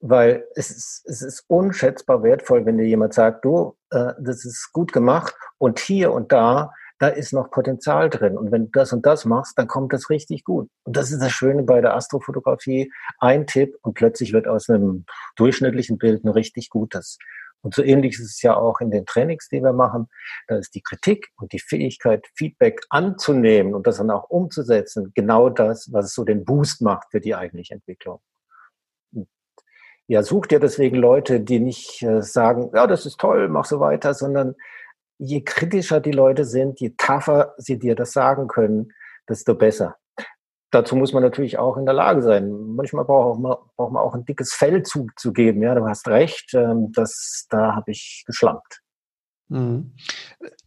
weil 0.00 0.46
es 0.54 0.70
ist, 0.70 1.04
es 1.06 1.20
ist 1.20 1.44
unschätzbar 1.46 2.22
wertvoll, 2.22 2.64
wenn 2.64 2.78
dir 2.78 2.86
jemand 2.86 3.12
sagt, 3.12 3.44
du, 3.44 3.76
äh, 3.90 4.12
das 4.18 4.46
ist 4.46 4.72
gut 4.72 4.92
gemacht 4.94 5.34
und 5.58 5.78
hier 5.78 6.12
und 6.12 6.32
da, 6.32 6.72
da 7.00 7.08
ist 7.08 7.34
noch 7.34 7.50
Potenzial 7.50 8.08
drin. 8.08 8.38
Und 8.38 8.50
wenn 8.50 8.66
du 8.66 8.70
das 8.72 8.94
und 8.94 9.04
das 9.04 9.26
machst, 9.26 9.58
dann 9.58 9.66
kommt 9.66 9.92
das 9.92 10.08
richtig 10.08 10.44
gut. 10.44 10.70
Und 10.84 10.96
das 10.96 11.10
ist 11.10 11.20
das 11.20 11.32
Schöne 11.32 11.64
bei 11.64 11.82
der 11.82 11.94
Astrofotografie. 11.94 12.90
Ein 13.18 13.46
Tipp 13.46 13.76
und 13.82 13.92
plötzlich 13.92 14.32
wird 14.32 14.48
aus 14.48 14.70
einem 14.70 15.04
durchschnittlichen 15.36 15.98
Bild 15.98 16.24
ein 16.24 16.28
richtig 16.28 16.70
gutes. 16.70 17.18
Und 17.64 17.74
so 17.74 17.82
ähnlich 17.82 18.14
ist 18.14 18.30
es 18.30 18.42
ja 18.42 18.54
auch 18.56 18.80
in 18.80 18.90
den 18.90 19.06
Trainings, 19.06 19.48
die 19.48 19.62
wir 19.62 19.72
machen. 19.72 20.08
Da 20.48 20.56
ist 20.56 20.74
die 20.74 20.82
Kritik 20.82 21.28
und 21.36 21.52
die 21.52 21.58
Fähigkeit, 21.58 22.26
Feedback 22.36 22.82
anzunehmen 22.90 23.74
und 23.74 23.86
das 23.86 23.96
dann 23.96 24.10
auch 24.10 24.28
umzusetzen, 24.28 25.12
genau 25.14 25.48
das, 25.48 25.90
was 25.90 26.12
so 26.12 26.24
den 26.24 26.44
Boost 26.44 26.82
macht 26.82 27.08
für 27.10 27.20
die 27.20 27.34
eigentliche 27.34 27.74
Entwicklung. 27.74 28.20
Ja, 30.06 30.22
such 30.22 30.48
dir 30.48 30.60
deswegen 30.60 30.96
Leute, 30.96 31.40
die 31.40 31.58
nicht 31.58 32.02
äh, 32.02 32.20
sagen, 32.20 32.70
ja, 32.74 32.86
das 32.86 33.06
ist 33.06 33.18
toll, 33.18 33.48
mach 33.48 33.64
so 33.64 33.80
weiter, 33.80 34.12
sondern 34.12 34.54
je 35.16 35.40
kritischer 35.42 36.00
die 36.00 36.12
Leute 36.12 36.44
sind, 36.44 36.78
je 36.80 36.90
tougher 36.98 37.54
sie 37.56 37.78
dir 37.78 37.94
das 37.94 38.12
sagen 38.12 38.46
können, 38.46 38.92
desto 39.26 39.54
besser 39.54 39.96
dazu 40.74 40.96
muss 40.96 41.12
man 41.12 41.22
natürlich 41.22 41.58
auch 41.58 41.76
in 41.76 41.84
der 41.84 41.94
Lage 41.94 42.22
sein. 42.22 42.74
Manchmal 42.74 43.04
braucht 43.04 43.38
man, 43.38 43.56
braucht 43.76 43.92
man 43.92 44.02
auch 44.02 44.14
ein 44.14 44.24
dickes 44.24 44.52
Fell 44.52 44.82
zuzugeben. 44.82 45.62
Ja, 45.62 45.74
du 45.74 45.86
hast 45.86 46.08
recht, 46.08 46.52
ähm, 46.54 46.92
das, 46.92 47.46
da 47.50 47.74
habe 47.74 47.92
ich 47.92 48.24
geschlampt. 48.26 48.80
Mhm. 49.48 49.94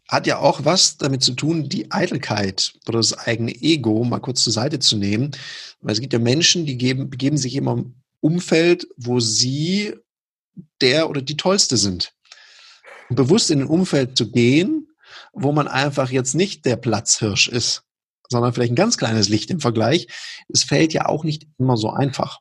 Hat 0.07 0.25
ja 0.25 0.39
auch 0.39 0.63
was 0.63 0.97
damit 0.97 1.23
zu 1.23 1.33
tun, 1.33 1.67
die 1.67 1.91
Eitelkeit 1.91 2.73
oder 2.87 2.99
das 2.99 3.17
eigene 3.17 3.51
Ego 3.51 4.03
mal 4.03 4.19
kurz 4.19 4.43
zur 4.43 4.53
Seite 4.53 4.79
zu 4.79 4.97
nehmen. 4.97 5.31
Weil 5.81 5.93
es 5.93 6.01
gibt 6.01 6.13
ja 6.13 6.19
Menschen, 6.19 6.65
die 6.65 6.77
geben, 6.77 7.09
begeben 7.09 7.37
sich 7.37 7.55
immer 7.55 7.73
im 7.73 7.95
Umfeld, 8.21 8.87
wo 8.95 9.19
sie 9.19 9.95
der 10.81 11.09
oder 11.09 11.21
die 11.21 11.37
Tollste 11.37 11.77
sind. 11.77 12.13
Und 13.09 13.15
bewusst 13.15 13.51
in 13.51 13.61
ein 13.61 13.67
Umfeld 13.67 14.17
zu 14.17 14.31
gehen, 14.31 14.87
wo 15.33 15.51
man 15.51 15.67
einfach 15.67 16.09
jetzt 16.09 16.35
nicht 16.35 16.65
der 16.65 16.77
Platzhirsch 16.77 17.47
ist, 17.47 17.83
sondern 18.29 18.53
vielleicht 18.53 18.71
ein 18.71 18.75
ganz 18.75 18.97
kleines 18.97 19.29
Licht 19.29 19.49
im 19.51 19.59
Vergleich. 19.59 20.07
Es 20.49 20.63
fällt 20.63 20.93
ja 20.93 21.05
auch 21.05 21.23
nicht 21.23 21.47
immer 21.57 21.77
so 21.77 21.89
einfach. 21.89 22.39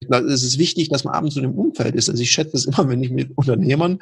Es 0.00 0.42
ist 0.42 0.58
wichtig, 0.58 0.88
dass 0.88 1.04
man 1.04 1.14
abends 1.14 1.36
in 1.36 1.42
dem 1.42 1.54
Umfeld 1.54 1.94
ist. 1.94 2.10
Also 2.10 2.22
ich 2.22 2.30
schätze 2.30 2.56
es 2.56 2.64
immer, 2.66 2.88
wenn 2.88 3.02
ich 3.02 3.10
mit 3.10 3.36
Unternehmern 3.36 3.98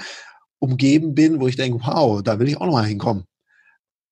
umgeben 0.59 1.15
bin, 1.15 1.41
wo 1.41 1.49
ich 1.49 1.57
denke, 1.57 1.81
wow, 1.85 2.23
da 2.23 2.39
will 2.39 2.49
ich 2.49 2.57
auch 2.57 2.67
noch 2.67 2.73
mal 2.73 2.87
hinkommen. 2.87 3.25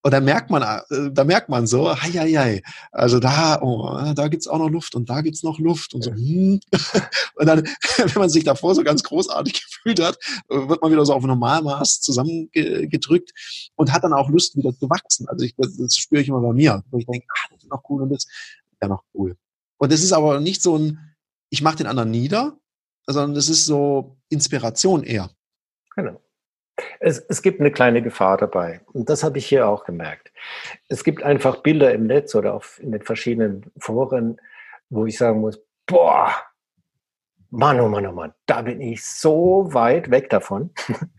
Und 0.03 0.13
da 0.13 0.21
merkt 0.21 0.51
man, 0.51 0.63
äh, 0.63 1.11
da 1.13 1.25
merkt 1.25 1.51
man 1.51 1.67
so, 1.67 1.91
hei, 1.91 2.11
hei, 2.11 2.33
hei. 2.33 2.63
also 2.91 3.21
da, 3.21 3.61
oh, 3.61 4.13
da 4.15 4.29
gibt's 4.29 4.49
auch 4.49 4.59
noch 4.59 4.71
Luft 4.71 4.95
und 4.95 5.11
da 5.11 5.21
gibt's 5.21 5.43
noch 5.43 5.59
Luft 5.59 5.93
und 5.95 6.03
so. 6.03 6.13
Hm. 6.13 6.61
Und 7.37 7.47
dann, 7.47 7.65
wenn 7.97 8.21
man 8.21 8.29
sich 8.29 8.45
davor 8.45 8.75
so 8.75 8.83
ganz 8.83 9.03
großartig 9.03 9.65
gefühlt 9.65 10.01
hat, 10.01 10.19
wird 10.49 10.83
man 10.83 10.93
wieder 10.93 11.07
so 11.07 11.15
auf 11.15 11.25
Normalmaß 11.25 12.01
zusammengedrückt 12.01 13.33
und 13.77 13.93
hat 13.93 14.05
dann 14.05 14.13
auch 14.13 14.29
Lust, 14.29 14.57
wieder 14.57 14.75
zu 14.75 14.91
wachsen. 14.91 15.27
Also 15.27 15.47
ich, 15.47 15.55
das, 15.57 15.75
das 15.79 15.97
spüre 15.97 16.21
ich 16.21 16.29
immer 16.29 16.41
bei 16.41 16.53
mir, 16.53 16.85
wo 16.91 16.99
ich 16.99 17.07
denke, 17.07 17.27
ah, 17.31 17.49
das 17.51 17.63
ist 17.63 17.71
noch 17.71 17.83
cool 17.89 18.03
und 18.03 18.11
das 18.11 18.27
ja 18.83 18.89
noch 18.89 19.05
cool. 19.15 19.37
Und 19.79 19.93
das 19.93 20.03
ist 20.03 20.13
aber 20.13 20.41
nicht 20.41 20.63
so 20.63 20.77
ein, 20.77 21.17
ich 21.49 21.63
mache 21.63 21.77
den 21.77 21.87
anderen 21.87 22.11
nieder, 22.11 22.59
sondern 23.07 23.35
das 23.35 23.49
ist 23.49 23.65
so 23.65 24.19
Inspiration 24.29 25.03
eher. 25.03 25.31
Genau. 25.97 26.21
Es, 26.99 27.19
es 27.19 27.43
gibt 27.43 27.61
eine 27.61 27.71
kleine 27.71 28.03
Gefahr 28.03 28.37
dabei. 28.37 28.81
Und 28.93 29.09
das 29.09 29.23
habe 29.23 29.39
ich 29.39 29.47
hier 29.47 29.69
auch 29.69 29.85
gemerkt. 29.85 30.33
Es 30.89 31.05
gibt 31.05 31.23
einfach 31.23 31.63
Bilder 31.63 31.93
im 31.93 32.07
Netz 32.07 32.35
oder 32.35 32.55
auf, 32.55 32.81
in 32.81 32.93
den 32.93 33.03
verschiedenen 33.03 33.71
Foren, 33.79 34.41
wo 34.89 35.07
ich 35.07 35.19
sagen 35.19 35.41
muss, 35.41 35.61
boah, 35.87 36.35
Mann, 37.51 37.81
oh 37.81 37.89
Mann, 37.89 38.07
oh 38.07 38.13
Mann, 38.13 38.33
da 38.47 38.63
bin 38.63 38.81
ich 38.81 39.05
so 39.05 39.69
weit 39.73 40.11
weg 40.11 40.31
davon. 40.31 40.71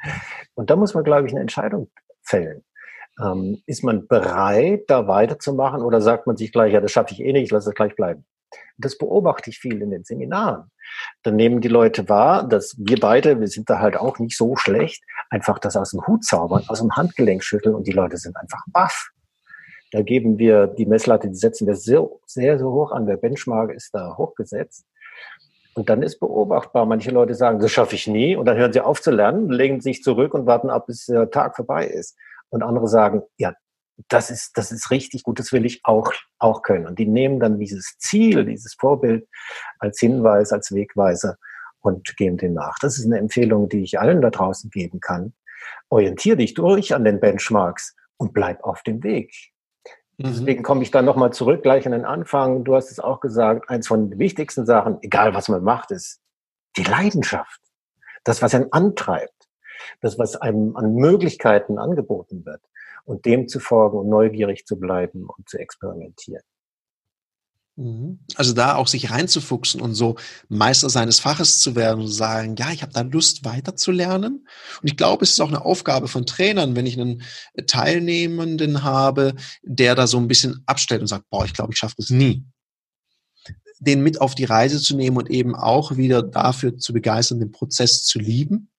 Und 0.55 0.69
da 0.69 0.75
muss 0.75 0.93
man, 0.93 1.03
glaube 1.03 1.27
ich, 1.27 1.33
eine 1.33 1.41
Entscheidung 1.41 1.89
fällen. 2.23 2.63
Ähm, 3.21 3.61
ist 3.65 3.83
man 3.83 4.07
bereit, 4.07 4.85
da 4.87 5.07
weiterzumachen 5.07 5.81
oder 5.81 6.01
sagt 6.01 6.27
man 6.27 6.37
sich 6.37 6.51
gleich, 6.53 6.73
ja, 6.73 6.79
das 6.79 6.91
schaffe 6.91 7.13
ich 7.13 7.19
eh 7.19 7.33
nicht, 7.33 7.43
ich 7.43 7.51
lasse 7.51 7.69
es 7.69 7.75
gleich 7.75 7.95
bleiben? 7.95 8.25
Das 8.77 8.97
beobachte 8.97 9.49
ich 9.49 9.59
viel 9.59 9.81
in 9.81 9.91
den 9.91 10.03
Seminaren. 10.03 10.71
Dann 11.23 11.35
nehmen 11.35 11.61
die 11.61 11.67
Leute 11.67 12.07
wahr, 12.09 12.47
dass 12.47 12.75
wir 12.77 12.99
beide, 12.99 13.39
wir 13.39 13.47
sind 13.47 13.69
da 13.69 13.79
halt 13.79 13.97
auch 13.97 14.19
nicht 14.19 14.37
so 14.37 14.55
schlecht, 14.55 15.03
einfach 15.31 15.57
das 15.57 15.75
aus 15.75 15.91
dem 15.91 16.05
Hut 16.05 16.23
zaubern, 16.23 16.63
aus 16.67 16.79
dem 16.79 16.95
Handgelenk 16.95 17.43
schütteln 17.43 17.73
und 17.73 17.87
die 17.87 17.93
Leute 17.93 18.17
sind 18.17 18.35
einfach 18.37 18.61
baff. 18.67 19.09
Da 19.91 20.01
geben 20.03 20.37
wir 20.37 20.67
die 20.67 20.85
Messlatte, 20.85 21.29
die 21.29 21.35
setzen 21.35 21.67
wir 21.67 21.75
sehr, 21.75 22.07
sehr, 22.25 22.57
sehr 22.57 22.67
hoch 22.67 22.91
an. 22.91 23.07
Der 23.07 23.17
Benchmark 23.17 23.71
ist 23.71 23.93
da 23.93 24.15
hochgesetzt. 24.17 24.85
Und 25.73 25.89
dann 25.89 26.01
ist 26.03 26.19
beobachtbar, 26.19 26.85
manche 26.85 27.11
Leute 27.11 27.33
sagen, 27.33 27.59
das 27.59 27.71
schaffe 27.71 27.95
ich 27.95 28.07
nie. 28.07 28.35
Und 28.35 28.45
dann 28.45 28.57
hören 28.57 28.73
sie 28.73 28.81
auf 28.81 29.01
zu 29.01 29.11
lernen, 29.11 29.49
legen 29.49 29.81
sich 29.81 30.03
zurück 30.03 30.33
und 30.33 30.45
warten 30.45 30.69
ab, 30.69 30.87
bis 30.87 31.05
der 31.05 31.29
Tag 31.29 31.55
vorbei 31.55 31.87
ist. 31.87 32.17
Und 32.49 32.63
andere 32.63 32.87
sagen, 32.87 33.21
ja, 33.37 33.53
das 34.07 34.29
ist, 34.29 34.57
das 34.57 34.71
ist 34.71 34.91
richtig 34.91 35.23
gut, 35.23 35.39
das 35.39 35.51
will 35.51 35.65
ich 35.65 35.81
auch, 35.83 36.11
auch 36.39 36.61
können. 36.61 36.87
Und 36.87 36.99
die 36.99 37.07
nehmen 37.07 37.39
dann 37.39 37.59
dieses 37.59 37.97
Ziel, 37.99 38.45
dieses 38.45 38.73
Vorbild 38.73 39.27
als 39.79 39.99
Hinweis, 39.99 40.51
als 40.51 40.73
Wegweiser 40.73 41.37
und 41.81 42.15
gehen 42.17 42.37
dem 42.37 42.53
nach. 42.53 42.77
Das 42.79 42.97
ist 42.97 43.05
eine 43.05 43.17
Empfehlung, 43.17 43.69
die 43.69 43.83
ich 43.83 43.99
allen 43.99 44.21
da 44.21 44.29
draußen 44.29 44.69
geben 44.69 44.99
kann. 44.99 45.33
Orientier 45.89 46.35
dich 46.35 46.53
durch 46.53 46.95
an 46.95 47.03
den 47.03 47.19
Benchmarks 47.19 47.95
und 48.17 48.33
bleib 48.33 48.63
auf 48.63 48.83
dem 48.83 49.03
Weg. 49.03 49.33
Mhm. 50.17 50.23
Deswegen 50.27 50.63
komme 50.63 50.83
ich 50.83 50.91
dann 50.91 51.05
nochmal 51.05 51.33
zurück, 51.33 51.63
gleich 51.63 51.85
an 51.85 51.91
den 51.91 52.05
Anfang. 52.05 52.63
Du 52.63 52.75
hast 52.75 52.91
es 52.91 52.99
auch 52.99 53.19
gesagt, 53.19 53.69
eins 53.69 53.87
von 53.87 54.09
den 54.09 54.19
wichtigsten 54.19 54.65
Sachen, 54.65 54.99
egal 55.01 55.33
was 55.33 55.49
man 55.49 55.63
macht, 55.63 55.91
ist 55.91 56.21
die 56.77 56.83
Leidenschaft. 56.83 57.59
Das, 58.23 58.41
was 58.41 58.53
einen 58.53 58.71
antreibt. 58.71 59.49
Das, 59.99 60.19
was 60.19 60.35
einem 60.35 60.75
an 60.75 60.93
Möglichkeiten 60.93 61.79
angeboten 61.79 62.45
wird 62.45 62.61
und 63.03 63.25
dem 63.25 63.47
zu 63.47 63.59
folgen 63.59 63.97
und 63.97 64.09
neugierig 64.09 64.65
zu 64.65 64.79
bleiben 64.79 65.27
und 65.27 65.49
zu 65.49 65.57
experimentieren. 65.57 66.43
Mhm. 67.75 68.19
Also 68.35 68.53
da 68.53 68.75
auch 68.75 68.87
sich 68.87 69.11
reinzufuchsen 69.11 69.81
und 69.81 69.95
so 69.95 70.17
Meister 70.49 70.89
seines 70.89 71.19
Faches 71.19 71.59
zu 71.59 71.75
werden 71.75 72.01
und 72.01 72.07
sagen, 72.07 72.55
ja, 72.57 72.71
ich 72.71 72.81
habe 72.81 72.93
da 72.93 73.01
Lust 73.01 73.45
weiterzulernen. 73.45 74.47
Und 74.81 74.87
ich 74.87 74.97
glaube, 74.97 75.23
es 75.23 75.31
ist 75.31 75.39
auch 75.39 75.47
eine 75.47 75.63
Aufgabe 75.63 76.07
von 76.07 76.25
Trainern, 76.25 76.75
wenn 76.75 76.85
ich 76.85 76.99
einen 76.99 77.23
Teilnehmenden 77.67 78.83
habe, 78.83 79.35
der 79.63 79.95
da 79.95 80.07
so 80.07 80.17
ein 80.17 80.27
bisschen 80.27 80.63
abstellt 80.65 81.01
und 81.01 81.07
sagt, 81.07 81.29
boah, 81.29 81.45
ich 81.45 81.53
glaube, 81.53 81.73
ich 81.73 81.79
schaffe 81.79 81.95
das 81.97 82.09
nie. 82.09 82.45
Den 83.79 84.03
mit 84.03 84.21
auf 84.21 84.35
die 84.35 84.45
Reise 84.45 84.79
zu 84.79 84.95
nehmen 84.95 85.17
und 85.17 85.29
eben 85.29 85.55
auch 85.55 85.97
wieder 85.97 86.21
dafür 86.21 86.77
zu 86.77 86.93
begeistern, 86.93 87.39
den 87.39 87.51
Prozess 87.51 88.03
zu 88.03 88.19
lieben 88.19 88.70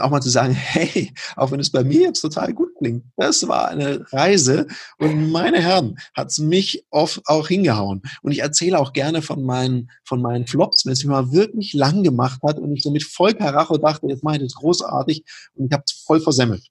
auch 0.00 0.10
mal 0.10 0.20
zu 0.20 0.30
sagen, 0.30 0.52
hey, 0.54 1.12
auch 1.36 1.50
wenn 1.50 1.60
es 1.60 1.70
bei 1.70 1.84
mir 1.84 2.00
jetzt 2.02 2.20
total 2.20 2.52
gut 2.52 2.70
klingt, 2.78 3.04
das 3.16 3.46
war 3.48 3.68
eine 3.68 4.04
Reise 4.12 4.66
und 4.98 5.30
meine 5.30 5.60
Herren, 5.60 5.96
hat's 6.14 6.38
mich 6.38 6.84
oft 6.90 7.20
auch 7.26 7.48
hingehauen. 7.48 8.02
Und 8.22 8.32
ich 8.32 8.40
erzähle 8.40 8.78
auch 8.78 8.92
gerne 8.92 9.22
von 9.22 9.42
meinen, 9.42 9.90
von 10.04 10.22
meinen 10.22 10.46
Flops, 10.46 10.86
wenn 10.86 10.92
es 10.92 11.04
mich 11.04 11.10
mal 11.10 11.32
wirklich 11.32 11.72
lang 11.74 12.02
gemacht 12.02 12.40
hat 12.42 12.58
und 12.58 12.74
ich 12.74 12.82
so 12.82 12.90
mit 12.90 13.04
voll 13.04 13.34
Karacho 13.34 13.78
dachte, 13.78 14.06
jetzt 14.08 14.24
mache 14.24 14.36
ich 14.36 14.42
das 14.42 14.54
großartig 14.54 15.24
und 15.54 15.66
ich 15.66 15.72
habe 15.72 15.84
es 15.86 15.92
voll 15.92 16.20
versemmelt. 16.20 16.66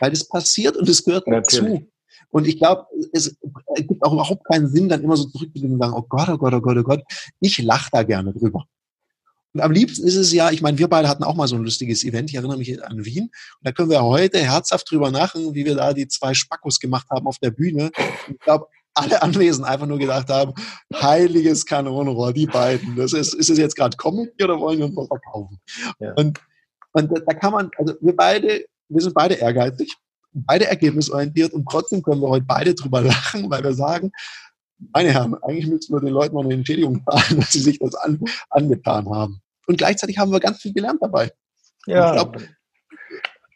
Weil 0.00 0.10
das 0.10 0.28
passiert 0.28 0.76
und 0.76 0.88
es 0.88 1.04
gehört 1.04 1.26
Natürlich. 1.26 1.80
dazu. 1.80 1.92
Und 2.30 2.46
ich 2.46 2.58
glaube, 2.58 2.86
es 3.12 3.36
gibt 3.76 4.04
auch 4.04 4.12
überhaupt 4.12 4.44
keinen 4.44 4.68
Sinn, 4.68 4.88
dann 4.88 5.02
immer 5.02 5.16
so 5.16 5.24
zurückzugehen 5.28 5.74
und 5.74 5.78
sagen, 5.80 5.94
oh 5.96 6.04
Gott, 6.08 6.28
oh 6.28 6.36
Gott, 6.36 6.54
oh 6.54 6.60
Gott, 6.60 6.76
oh 6.76 6.82
Gott. 6.82 7.02
Ich 7.40 7.58
lache 7.58 7.88
da 7.92 8.02
gerne 8.02 8.32
drüber. 8.32 8.66
Und 9.56 9.62
am 9.62 9.72
liebsten 9.72 10.06
ist 10.06 10.16
es 10.16 10.34
ja, 10.34 10.50
ich 10.50 10.60
meine, 10.60 10.76
wir 10.76 10.86
beide 10.86 11.08
hatten 11.08 11.24
auch 11.24 11.34
mal 11.34 11.48
so 11.48 11.56
ein 11.56 11.64
lustiges 11.64 12.04
Event, 12.04 12.28
ich 12.28 12.36
erinnere 12.36 12.58
mich 12.58 12.84
an 12.84 13.06
Wien. 13.06 13.22
Und 13.22 13.32
da 13.62 13.72
können 13.72 13.88
wir 13.88 14.02
heute 14.02 14.38
herzhaft 14.38 14.90
drüber 14.90 15.10
nachdenken, 15.10 15.54
wie 15.54 15.64
wir 15.64 15.74
da 15.74 15.94
die 15.94 16.08
zwei 16.08 16.34
Spackos 16.34 16.78
gemacht 16.78 17.06
haben 17.08 17.26
auf 17.26 17.38
der 17.38 17.52
Bühne. 17.52 17.84
Und 18.28 18.34
ich 18.34 18.38
glaube, 18.40 18.66
alle 18.92 19.22
Anwesenden 19.22 19.64
einfach 19.64 19.86
nur 19.86 19.98
gedacht 19.98 20.28
haben, 20.28 20.52
heiliges 20.92 21.64
Kanonenrohr, 21.64 22.34
die 22.34 22.44
beiden. 22.44 22.96
Das 22.96 23.14
ist, 23.14 23.32
ist 23.32 23.48
es 23.48 23.56
jetzt 23.56 23.76
gerade 23.76 23.96
Comedy 23.96 24.44
oder 24.44 24.60
wollen 24.60 24.78
wir 24.78 24.84
uns 24.84 24.96
was 24.98 25.06
verkaufen? 25.06 25.58
Ja. 26.00 26.12
Und, 26.16 26.38
und 26.92 27.10
da 27.26 27.32
kann 27.32 27.52
man, 27.52 27.70
also 27.78 27.94
wir 28.02 28.14
beide, 28.14 28.62
wir 28.90 29.00
sind 29.00 29.14
beide 29.14 29.36
ehrgeizig, 29.36 29.90
beide 30.34 30.66
ergebnisorientiert 30.66 31.54
und 31.54 31.66
trotzdem 31.66 32.02
können 32.02 32.20
wir 32.20 32.28
heute 32.28 32.44
beide 32.46 32.74
drüber 32.74 33.00
lachen, 33.00 33.48
weil 33.48 33.64
wir 33.64 33.72
sagen, 33.72 34.12
meine 34.92 35.12
Herren, 35.14 35.34
eigentlich 35.44 35.66
müssen 35.66 35.94
wir 35.94 36.00
den 36.00 36.12
Leuten 36.12 36.34
noch 36.34 36.44
eine 36.44 36.52
Entschädigung 36.52 37.02
zahlen, 37.10 37.36
dass 37.40 37.52
sie 37.52 37.60
sich 37.60 37.78
das 37.78 37.94
an, 37.94 38.20
angetan 38.50 39.08
haben. 39.08 39.40
Und 39.66 39.78
gleichzeitig 39.78 40.18
haben 40.18 40.32
wir 40.32 40.40
ganz 40.40 40.62
viel 40.62 40.72
gelernt 40.72 41.02
dabei. 41.02 41.32
Ja. 41.86 42.12
Glaub, 42.12 42.36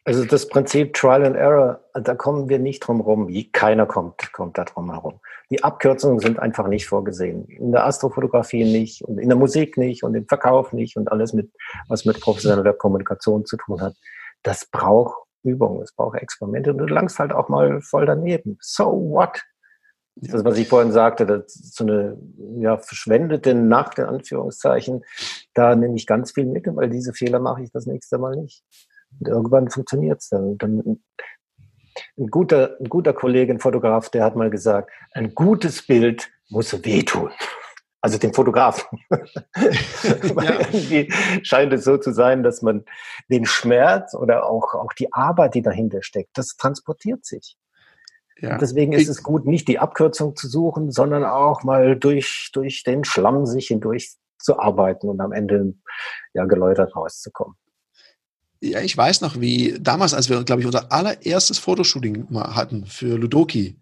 Also 0.03 0.25
das 0.25 0.47
Prinzip 0.47 0.93
Trial 0.93 1.25
and 1.25 1.35
Error, 1.35 1.79
da 1.93 2.15
kommen 2.15 2.49
wir 2.49 2.59
nicht 2.59 2.79
drum 2.79 3.01
rum. 3.01 3.29
Keiner 3.51 3.85
kommt, 3.85 4.33
kommt 4.33 4.57
da 4.57 4.65
drum 4.65 4.91
herum. 4.91 5.19
Die 5.51 5.63
Abkürzungen 5.63 6.19
sind 6.19 6.39
einfach 6.39 6.67
nicht 6.67 6.87
vorgesehen. 6.87 7.45
In 7.45 7.71
der 7.71 7.85
Astrofotografie 7.85 8.63
nicht 8.63 9.03
und 9.03 9.19
in 9.19 9.29
der 9.29 9.37
Musik 9.37 9.77
nicht 9.77 10.03
und 10.03 10.15
im 10.15 10.27
Verkauf 10.27 10.73
nicht 10.73 10.97
und 10.97 11.11
alles 11.11 11.33
mit, 11.33 11.51
was 11.87 12.05
mit 12.05 12.19
professioneller 12.19 12.73
Kommunikation 12.73 13.45
zu 13.45 13.57
tun 13.57 13.81
hat. 13.81 13.95
Das 14.43 14.65
braucht 14.65 15.15
Übung, 15.43 15.81
es 15.81 15.93
braucht 15.93 16.17
Experimente 16.17 16.71
und 16.71 16.79
du 16.79 16.85
langst 16.85 17.19
halt 17.19 17.31
auch 17.31 17.49
mal 17.49 17.81
voll 17.81 18.05
daneben. 18.05 18.57
So 18.59 18.85
what? 18.85 19.41
Ja. 20.21 20.33
Das, 20.33 20.45
was 20.45 20.57
ich 20.57 20.67
vorhin 20.67 20.91
sagte, 20.91 21.25
das 21.25 21.55
ist 21.55 21.75
so 21.75 21.83
eine 21.83 22.17
ja, 22.59 22.77
verschwendete 22.77 23.55
Nacht, 23.55 23.97
in 23.97 24.05
Anführungszeichen, 24.05 25.03
da 25.53 25.75
nehme 25.75 25.95
ich 25.95 26.05
ganz 26.05 26.31
viel 26.31 26.45
mit, 26.45 26.65
weil 26.67 26.89
diese 26.89 27.13
Fehler 27.13 27.39
mache 27.39 27.63
ich 27.63 27.71
das 27.71 27.87
nächste 27.87 28.19
Mal 28.19 28.35
nicht. 28.35 28.63
Und 29.19 29.27
irgendwann 29.27 29.69
funktioniert 29.69 30.21
es 30.21 30.29
dann. 30.29 30.57
dann. 30.57 31.01
Ein 32.17 32.27
guter, 32.27 32.77
ein 32.79 32.87
guter 32.87 33.13
Kollege, 33.13 33.51
ein 33.51 33.59
Fotograf, 33.59 34.09
der 34.09 34.23
hat 34.23 34.35
mal 34.35 34.49
gesagt, 34.49 34.91
ein 35.11 35.35
gutes 35.35 35.85
Bild 35.85 36.29
muss 36.49 36.71
wehtun. 36.85 37.31
Also 37.99 38.17
dem 38.17 38.33
Fotografen. 38.33 38.99
Weil 39.09 40.61
irgendwie 40.61 41.11
scheint 41.43 41.73
es 41.73 41.83
so 41.83 41.97
zu 41.97 42.13
sein, 42.13 42.43
dass 42.43 42.61
man 42.61 42.85
den 43.29 43.45
Schmerz 43.45 44.15
oder 44.15 44.45
auch, 44.45 44.73
auch 44.73 44.93
die 44.93 45.11
Arbeit, 45.13 45.53
die 45.53 45.61
dahinter 45.61 46.01
steckt, 46.01 46.37
das 46.37 46.55
transportiert 46.57 47.25
sich. 47.25 47.57
Ja. 48.41 48.57
deswegen 48.57 48.91
ist 48.93 49.07
es 49.07 49.21
gut, 49.21 49.45
nicht 49.45 49.67
die 49.67 49.79
Abkürzung 49.79 50.35
zu 50.35 50.47
suchen, 50.47 50.91
sondern 50.91 51.23
auch 51.23 51.63
mal 51.63 51.95
durch, 51.95 52.49
durch 52.53 52.83
den 52.83 53.03
Schlamm 53.03 53.45
sich 53.45 53.67
hindurch 53.67 54.15
zu 54.39 54.59
arbeiten 54.59 55.09
und 55.09 55.21
am 55.21 55.31
Ende 55.31 55.75
ja 56.33 56.45
geläutert 56.45 56.95
rauszukommen. 56.95 57.55
Ja, 58.59 58.81
ich 58.81 58.95
weiß 58.95 59.21
noch, 59.21 59.39
wie 59.39 59.77
damals, 59.79 60.13
als 60.13 60.29
wir, 60.29 60.43
glaube 60.43 60.61
ich, 60.61 60.67
unser 60.67 60.91
allererstes 60.91 61.57
Fotoshooting 61.57 62.27
mal 62.29 62.55
hatten 62.55 62.85
für 62.85 63.17
Ludoki, 63.17 63.79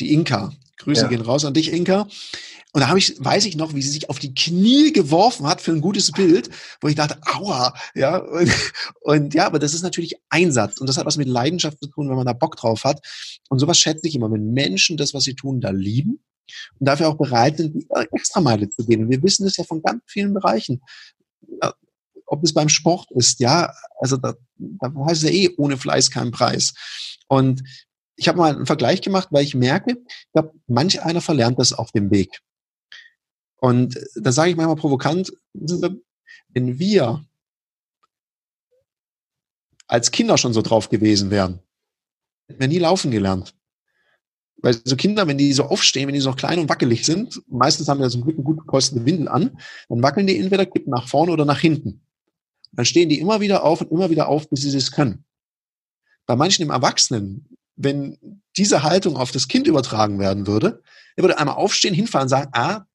die 0.00 0.12
Inka. 0.12 0.52
Grüße 0.78 1.02
ja. 1.02 1.08
gehen 1.08 1.20
raus 1.20 1.44
an 1.44 1.54
dich, 1.54 1.72
Inka. 1.72 2.06
Und 2.76 2.82
da 2.82 2.88
habe 2.88 2.98
ich, 2.98 3.16
weiß 3.18 3.46
ich 3.46 3.56
noch, 3.56 3.72
wie 3.72 3.80
sie 3.80 3.88
sich 3.88 4.10
auf 4.10 4.18
die 4.18 4.34
Knie 4.34 4.92
geworfen 4.92 5.46
hat 5.46 5.62
für 5.62 5.72
ein 5.72 5.80
gutes 5.80 6.12
Bild, 6.12 6.50
wo 6.82 6.88
ich 6.88 6.94
dachte, 6.94 7.18
aua, 7.22 7.72
ja. 7.94 8.18
Und, 8.18 8.52
und 9.00 9.34
ja, 9.34 9.46
aber 9.46 9.58
das 9.58 9.72
ist 9.72 9.80
natürlich 9.80 10.16
Einsatz 10.28 10.78
und 10.78 10.86
das 10.86 10.98
hat 10.98 11.06
was 11.06 11.16
mit 11.16 11.26
Leidenschaft 11.26 11.78
zu 11.82 11.88
tun, 11.88 12.10
wenn 12.10 12.16
man 12.16 12.26
da 12.26 12.34
Bock 12.34 12.54
drauf 12.56 12.84
hat. 12.84 13.00
Und 13.48 13.60
sowas 13.60 13.78
schätze 13.78 14.06
ich 14.06 14.14
immer, 14.14 14.30
wenn 14.30 14.52
Menschen 14.52 14.98
das, 14.98 15.14
was 15.14 15.24
sie 15.24 15.32
tun, 15.32 15.62
da 15.62 15.70
lieben 15.70 16.22
und 16.78 16.86
dafür 16.86 17.08
auch 17.08 17.16
bereit 17.16 17.56
sind, 17.56 17.76
die 17.76 17.86
Extrameile 18.12 18.68
zu 18.68 18.84
gehen. 18.84 19.04
Und 19.04 19.10
wir 19.10 19.22
wissen 19.22 19.46
das 19.46 19.56
ja 19.56 19.64
von 19.64 19.80
ganz 19.80 20.02
vielen 20.06 20.34
Bereichen. 20.34 20.82
Ob 22.26 22.44
es 22.44 22.52
beim 22.52 22.68
Sport 22.68 23.10
ist, 23.12 23.40
ja, 23.40 23.72
also 23.98 24.18
da, 24.18 24.34
da 24.58 24.92
heißt 25.08 25.22
es 25.24 25.30
ja 25.30 25.34
eh, 25.34 25.54
ohne 25.56 25.78
Fleiß 25.78 26.10
kein 26.10 26.30
Preis. 26.30 26.74
Und 27.26 27.62
ich 28.16 28.28
habe 28.28 28.36
mal 28.36 28.54
einen 28.54 28.66
Vergleich 28.66 29.00
gemacht, 29.00 29.28
weil 29.30 29.44
ich 29.44 29.54
merke, 29.54 29.92
ich 29.92 30.32
glaube, 30.34 30.52
manch 30.66 31.00
einer 31.00 31.22
verlernt 31.22 31.58
das 31.58 31.72
auf 31.72 31.90
dem 31.90 32.10
Weg. 32.10 32.42
Und 33.60 33.98
da 34.16 34.32
sage 34.32 34.50
ich 34.50 34.56
manchmal 34.56 34.76
provokant, 34.76 35.32
wenn 35.54 36.78
wir 36.78 37.24
als 39.86 40.10
Kinder 40.10 40.36
schon 40.36 40.52
so 40.52 40.62
drauf 40.62 40.88
gewesen 40.88 41.30
wären, 41.30 41.60
hätten 42.48 42.60
wir 42.60 42.68
nie 42.68 42.78
laufen 42.78 43.10
gelernt. 43.10 43.54
Weil 44.58 44.74
so 44.84 44.96
Kinder, 44.96 45.26
wenn 45.26 45.38
die 45.38 45.52
so 45.52 45.64
aufstehen, 45.64 46.06
wenn 46.06 46.14
die 46.14 46.20
so 46.20 46.32
klein 46.32 46.58
und 46.58 46.68
wackelig 46.68 47.04
sind, 47.04 47.42
meistens 47.46 47.88
haben 47.88 48.00
wir 48.00 48.08
zum 48.08 48.22
Glück 48.22 48.36
eine 48.36 48.44
gut 48.44 48.58
gekostete 48.58 49.04
Windel 49.04 49.28
an, 49.28 49.58
dann 49.88 50.02
wackeln 50.02 50.26
die 50.26 50.38
entweder 50.38 50.66
nach 50.86 51.08
vorne 51.08 51.32
oder 51.32 51.44
nach 51.44 51.60
hinten. 51.60 52.00
Dann 52.72 52.84
stehen 52.84 53.08
die 53.08 53.20
immer 53.20 53.40
wieder 53.40 53.64
auf 53.64 53.80
und 53.80 53.90
immer 53.90 54.10
wieder 54.10 54.28
auf, 54.28 54.48
bis 54.48 54.62
sie 54.62 54.76
es 54.76 54.92
können. 54.92 55.24
Bei 56.26 56.36
manchen 56.36 56.62
im 56.62 56.70
Erwachsenen, 56.70 57.46
wenn 57.76 58.42
diese 58.56 58.82
Haltung 58.82 59.16
auf 59.16 59.30
das 59.30 59.48
Kind 59.48 59.66
übertragen 59.66 60.18
werden 60.18 60.46
würde, 60.46 60.82
er 61.16 61.22
würde 61.22 61.38
einmal 61.38 61.56
aufstehen, 61.56 61.94
hinfahren 61.94 62.24
und 62.24 62.30
sagen, 62.30 62.50
ah, 62.52 62.86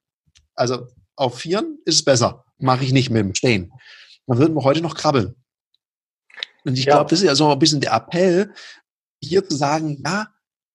also 0.55 0.87
auf 1.15 1.37
Vieren 1.37 1.79
ist 1.85 1.95
es 1.95 2.05
besser. 2.05 2.45
Mache 2.57 2.83
ich 2.83 2.93
nicht 2.93 3.09
mit 3.09 3.21
dem 3.21 3.35
Stehen. 3.35 3.71
Dann 4.27 4.37
würden 4.37 4.55
wir 4.55 4.63
heute 4.63 4.81
noch 4.81 4.95
krabbeln. 4.95 5.35
Und 6.63 6.77
ich 6.77 6.85
ja. 6.85 6.95
glaube, 6.95 7.09
das 7.09 7.19
ist 7.19 7.25
ja 7.25 7.35
so 7.35 7.51
ein 7.51 7.59
bisschen 7.59 7.81
der 7.81 7.93
Appell, 7.93 8.53
hier 9.21 9.47
zu 9.47 9.55
sagen, 9.55 10.01
ja, 10.05 10.27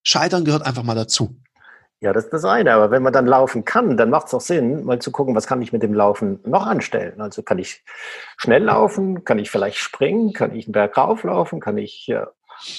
Scheitern 0.03 0.45
gehört 0.45 0.65
einfach 0.65 0.83
mal 0.83 0.95
dazu. 0.95 1.37
Ja, 2.01 2.12
das 2.12 2.25
ist 2.25 2.33
das 2.33 2.45
eine. 2.45 2.75
Aber 2.75 2.91
wenn 2.91 3.03
man 3.03 3.12
dann 3.12 3.27
laufen 3.27 3.65
kann, 3.65 3.97
dann 3.97 4.11
macht 4.11 4.27
es 4.27 4.35
auch 4.35 4.41
Sinn, 4.41 4.85
mal 4.85 4.99
zu 4.99 5.11
gucken, 5.11 5.35
was 5.35 5.47
kann 5.47 5.62
ich 5.62 5.73
mit 5.73 5.83
dem 5.83 5.95
Laufen 5.95 6.41
noch 6.45 6.67
anstellen. 6.67 7.21
Also 7.21 7.43
kann 7.43 7.59
ich 7.59 7.83
schnell 8.37 8.65
laufen, 8.65 9.25
kann 9.25 9.39
ich 9.39 9.51
vielleicht 9.51 9.79
springen, 9.79 10.33
kann 10.33 10.55
ich 10.55 10.67
einen 10.67 10.73
Berg 10.73 10.97
rauflaufen, 10.97 11.59
kann 11.59 11.79
ich 11.79 12.07
ja, 12.07 12.29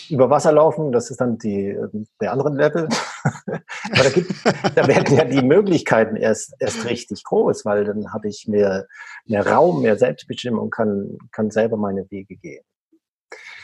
über 0.10 0.30
Wasser 0.30 0.52
laufen, 0.52 0.92
das 0.92 1.10
ist 1.10 1.20
dann 1.20 1.38
die, 1.38 1.76
der 2.22 2.32
andere 2.32 2.54
Level. 2.54 2.88
Aber 3.92 4.04
da, 4.04 4.10
gibt, 4.10 4.32
da 4.76 4.88
werden 4.88 5.16
ja 5.16 5.26
die 5.26 5.42
Möglichkeiten 5.42 6.16
erst, 6.16 6.54
erst 6.60 6.86
richtig 6.86 7.24
groß, 7.24 7.66
weil 7.66 7.86
dann 7.86 8.13
habe 8.13 8.28
ich 8.28 8.48
mehr, 8.48 8.88
mehr 9.26 9.46
Raum, 9.46 9.82
mehr 9.82 9.98
Selbstbestimmung, 9.98 10.70
kann, 10.70 11.18
kann 11.32 11.52
selber 11.52 11.78
meine 11.78 12.10
Wege 12.10 12.36
gehen. 12.36 12.63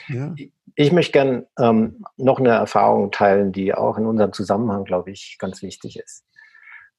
Ja. 0.07 0.35
Ich 0.75 0.91
möchte 0.91 1.11
gern 1.13 1.45
ähm, 1.57 2.03
noch 2.17 2.39
eine 2.39 2.49
Erfahrung 2.49 3.11
teilen, 3.11 3.51
die 3.51 3.73
auch 3.73 3.97
in 3.97 4.05
unserem 4.05 4.33
Zusammenhang, 4.33 4.83
glaube 4.83 5.11
ich, 5.11 5.37
ganz 5.39 5.61
wichtig 5.61 5.97
ist. 5.97 6.25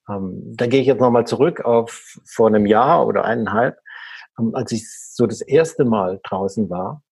Ähm, 0.09 0.55
da 0.57 0.66
gehe 0.66 0.81
ich 0.81 0.87
jetzt 0.87 1.00
nochmal 1.00 1.27
zurück 1.27 1.64
auf 1.64 2.18
vor 2.24 2.48
einem 2.48 2.66
Jahr 2.66 3.07
oder 3.07 3.24
eineinhalb, 3.24 3.79
ähm, 4.38 4.55
als 4.55 4.72
ich 4.72 4.87
so 4.90 5.27
das 5.27 5.40
erste 5.40 5.85
Mal 5.85 6.20
draußen 6.22 6.70
war. 6.70 7.03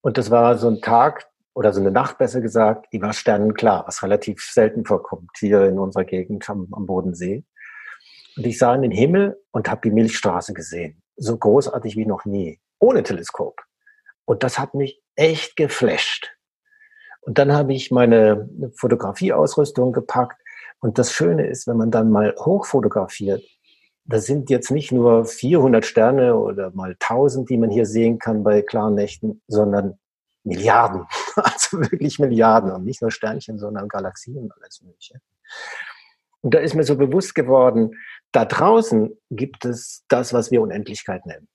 Und 0.00 0.16
das 0.18 0.30
war 0.30 0.56
so 0.56 0.68
ein 0.68 0.80
Tag, 0.80 1.29
oder 1.54 1.72
so 1.72 1.80
eine 1.80 1.90
Nacht 1.90 2.18
besser 2.18 2.40
gesagt, 2.40 2.86
die 2.92 3.02
war 3.02 3.12
sternenklar, 3.12 3.86
was 3.86 4.02
relativ 4.02 4.42
selten 4.42 4.84
vorkommt 4.84 5.30
hier 5.38 5.64
in 5.64 5.78
unserer 5.78 6.04
Gegend 6.04 6.48
am, 6.48 6.68
am 6.72 6.86
Bodensee. 6.86 7.44
Und 8.36 8.46
ich 8.46 8.58
sah 8.58 8.74
in 8.74 8.82
den 8.82 8.92
Himmel 8.92 9.40
und 9.50 9.68
habe 9.68 9.80
die 9.82 9.90
Milchstraße 9.90 10.54
gesehen. 10.54 11.02
So 11.16 11.36
großartig 11.36 11.96
wie 11.96 12.06
noch 12.06 12.24
nie. 12.24 12.60
Ohne 12.78 13.02
Teleskop. 13.02 13.60
Und 14.24 14.42
das 14.42 14.58
hat 14.58 14.74
mich 14.74 15.02
echt 15.16 15.56
geflasht. 15.56 16.30
Und 17.20 17.38
dann 17.38 17.52
habe 17.52 17.74
ich 17.74 17.90
meine 17.90 18.48
Fotografieausrüstung 18.76 19.92
gepackt. 19.92 20.40
Und 20.80 20.98
das 20.98 21.12
Schöne 21.12 21.46
ist, 21.46 21.66
wenn 21.66 21.76
man 21.76 21.90
dann 21.90 22.10
mal 22.10 22.34
hochfotografiert, 22.38 23.42
da 24.04 24.18
sind 24.18 24.50
jetzt 24.50 24.70
nicht 24.70 24.92
nur 24.92 25.24
400 25.26 25.84
Sterne 25.84 26.36
oder 26.36 26.70
mal 26.72 26.96
1000, 26.98 27.50
die 27.50 27.58
man 27.58 27.70
hier 27.70 27.86
sehen 27.86 28.18
kann 28.18 28.42
bei 28.42 28.62
klaren 28.62 28.94
Nächten, 28.94 29.42
sondern 29.46 29.98
Milliarden, 30.42 31.06
also 31.44 31.80
wirklich 31.80 32.18
Milliarden 32.18 32.70
und 32.72 32.84
nicht 32.84 33.02
nur 33.02 33.10
Sternchen, 33.10 33.58
sondern 33.58 33.88
Galaxien 33.88 34.38
und 34.38 34.52
alles 34.56 34.82
Mögliche. 34.82 35.20
Und 36.42 36.54
da 36.54 36.58
ist 36.58 36.74
mir 36.74 36.84
so 36.84 36.96
bewusst 36.96 37.34
geworden, 37.34 37.96
da 38.32 38.44
draußen 38.44 39.16
gibt 39.30 39.64
es 39.64 40.04
das, 40.08 40.32
was 40.32 40.50
wir 40.50 40.62
Unendlichkeit 40.62 41.26
nennen. 41.26 41.48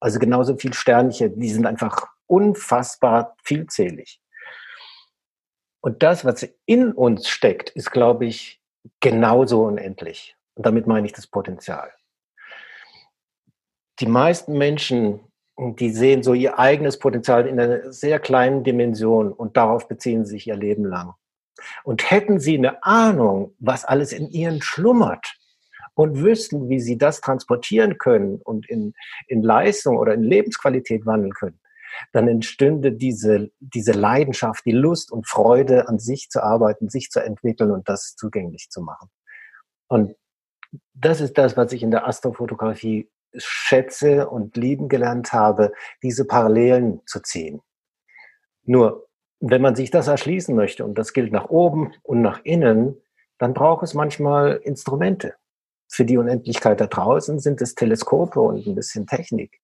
Also 0.00 0.18
genauso 0.18 0.56
viel 0.56 0.72
Sternchen, 0.72 1.38
die 1.38 1.50
sind 1.50 1.66
einfach 1.66 2.06
unfassbar 2.26 3.36
vielzählig. 3.44 4.20
Und 5.80 6.02
das, 6.02 6.24
was 6.24 6.48
in 6.64 6.92
uns 6.92 7.28
steckt, 7.28 7.70
ist, 7.70 7.90
glaube 7.90 8.26
ich, 8.26 8.62
genauso 9.00 9.64
unendlich. 9.64 10.36
Und 10.54 10.66
damit 10.66 10.86
meine 10.86 11.06
ich 11.06 11.12
das 11.12 11.26
Potenzial. 11.26 11.92
Die 14.00 14.06
meisten 14.06 14.56
Menschen 14.56 15.20
und 15.62 15.78
die 15.80 15.90
sehen 15.90 16.22
so 16.22 16.34
ihr 16.34 16.58
eigenes 16.58 16.98
Potenzial 16.98 17.46
in 17.46 17.60
einer 17.60 17.92
sehr 17.92 18.18
kleinen 18.18 18.64
Dimension 18.64 19.32
und 19.32 19.56
darauf 19.56 19.86
beziehen 19.86 20.24
sie 20.24 20.32
sich 20.32 20.48
ihr 20.48 20.56
Leben 20.56 20.84
lang. 20.84 21.14
Und 21.84 22.10
hätten 22.10 22.40
sie 22.40 22.58
eine 22.58 22.82
Ahnung, 22.82 23.54
was 23.60 23.84
alles 23.84 24.12
in 24.12 24.28
ihnen 24.28 24.60
schlummert 24.60 25.36
und 25.94 26.20
wüssten, 26.20 26.68
wie 26.68 26.80
sie 26.80 26.98
das 26.98 27.20
transportieren 27.20 27.98
können 27.98 28.40
und 28.42 28.68
in, 28.68 28.94
in 29.28 29.42
Leistung 29.42 29.98
oder 29.98 30.14
in 30.14 30.24
Lebensqualität 30.24 31.06
wandeln 31.06 31.32
können, 31.32 31.60
dann 32.12 32.26
entstünde 32.26 32.90
diese, 32.92 33.50
diese 33.60 33.92
Leidenschaft, 33.92 34.64
die 34.64 34.72
Lust 34.72 35.12
und 35.12 35.28
Freude 35.28 35.88
an 35.88 35.98
sich 35.98 36.28
zu 36.30 36.42
arbeiten, 36.42 36.88
sich 36.88 37.10
zu 37.10 37.20
entwickeln 37.20 37.70
und 37.70 37.88
das 37.88 38.16
zugänglich 38.16 38.68
zu 38.70 38.80
machen. 38.82 39.10
Und 39.88 40.16
das 40.94 41.20
ist 41.20 41.38
das, 41.38 41.56
was 41.56 41.72
ich 41.72 41.82
in 41.82 41.90
der 41.90 42.08
Astrofotografie 42.08 43.10
schätze 43.36 44.28
und 44.28 44.56
lieben 44.56 44.88
gelernt 44.88 45.32
habe, 45.32 45.72
diese 46.02 46.26
Parallelen 46.26 47.00
zu 47.06 47.20
ziehen. 47.20 47.60
Nur, 48.64 49.08
wenn 49.40 49.62
man 49.62 49.74
sich 49.74 49.90
das 49.90 50.06
erschließen 50.06 50.54
möchte, 50.54 50.84
und 50.84 50.96
das 50.96 51.12
gilt 51.12 51.32
nach 51.32 51.48
oben 51.50 51.92
und 52.02 52.22
nach 52.22 52.40
innen, 52.44 52.96
dann 53.38 53.54
braucht 53.54 53.82
es 53.82 53.94
manchmal 53.94 54.60
Instrumente. 54.62 55.34
Für 55.88 56.04
die 56.04 56.16
Unendlichkeit 56.16 56.80
da 56.80 56.86
draußen 56.86 57.40
sind 57.40 57.60
es 57.60 57.74
Teleskope 57.74 58.40
und 58.40 58.66
ein 58.66 58.74
bisschen 58.74 59.06
Technik. 59.06 59.60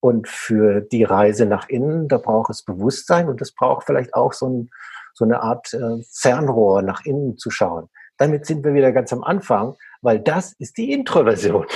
Und 0.00 0.26
für 0.26 0.80
die 0.80 1.04
Reise 1.04 1.46
nach 1.46 1.68
innen, 1.68 2.08
da 2.08 2.18
braucht 2.18 2.50
es 2.50 2.64
Bewusstsein 2.64 3.28
und 3.28 3.40
es 3.42 3.52
braucht 3.52 3.86
vielleicht 3.86 4.14
auch 4.14 4.32
so, 4.32 4.48
ein, 4.48 4.70
so 5.14 5.24
eine 5.24 5.42
Art 5.42 5.72
äh, 5.74 6.02
Fernrohr 6.10 6.82
nach 6.82 7.04
innen 7.04 7.36
zu 7.36 7.50
schauen. 7.50 7.88
Damit 8.16 8.46
sind 8.46 8.64
wir 8.64 8.74
wieder 8.74 8.92
ganz 8.92 9.12
am 9.12 9.22
Anfang, 9.22 9.76
weil 10.00 10.18
das 10.18 10.54
ist 10.54 10.78
die 10.78 10.92
Introversion. 10.92 11.66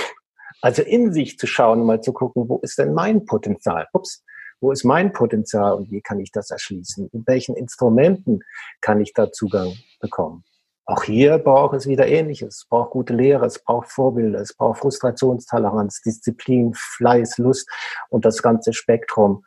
Also 0.65 0.81
in 0.81 1.13
sich 1.13 1.37
zu 1.37 1.45
schauen, 1.45 1.85
mal 1.85 2.01
zu 2.01 2.11
gucken, 2.11 2.49
wo 2.49 2.57
ist 2.63 2.79
denn 2.79 2.95
mein 2.95 3.23
Potenzial? 3.25 3.87
Ups, 3.93 4.23
Wo 4.59 4.71
ist 4.71 4.83
mein 4.83 5.13
Potenzial 5.13 5.75
und 5.75 5.91
wie 5.91 6.01
kann 6.01 6.19
ich 6.19 6.31
das 6.31 6.49
erschließen? 6.49 7.07
Mit 7.13 7.27
welchen 7.27 7.55
Instrumenten 7.55 8.39
kann 8.81 8.99
ich 8.99 9.13
da 9.13 9.31
Zugang 9.31 9.75
bekommen? 9.99 10.43
Auch 10.87 11.03
hier 11.03 11.37
braucht 11.37 11.75
es 11.75 11.85
wieder 11.85 12.07
Ähnliches. 12.07 12.61
Es 12.63 12.65
braucht 12.67 12.89
gute 12.89 13.13
Lehre, 13.13 13.45
es 13.45 13.63
braucht 13.63 13.91
Vorbilder, 13.91 14.39
es 14.39 14.55
braucht 14.55 14.79
Frustrationstoleranz, 14.79 16.01
Disziplin, 16.01 16.73
Fleiß, 16.73 17.37
Lust 17.37 17.69
und 18.09 18.25
das 18.25 18.41
ganze 18.41 18.73
Spektrum 18.73 19.45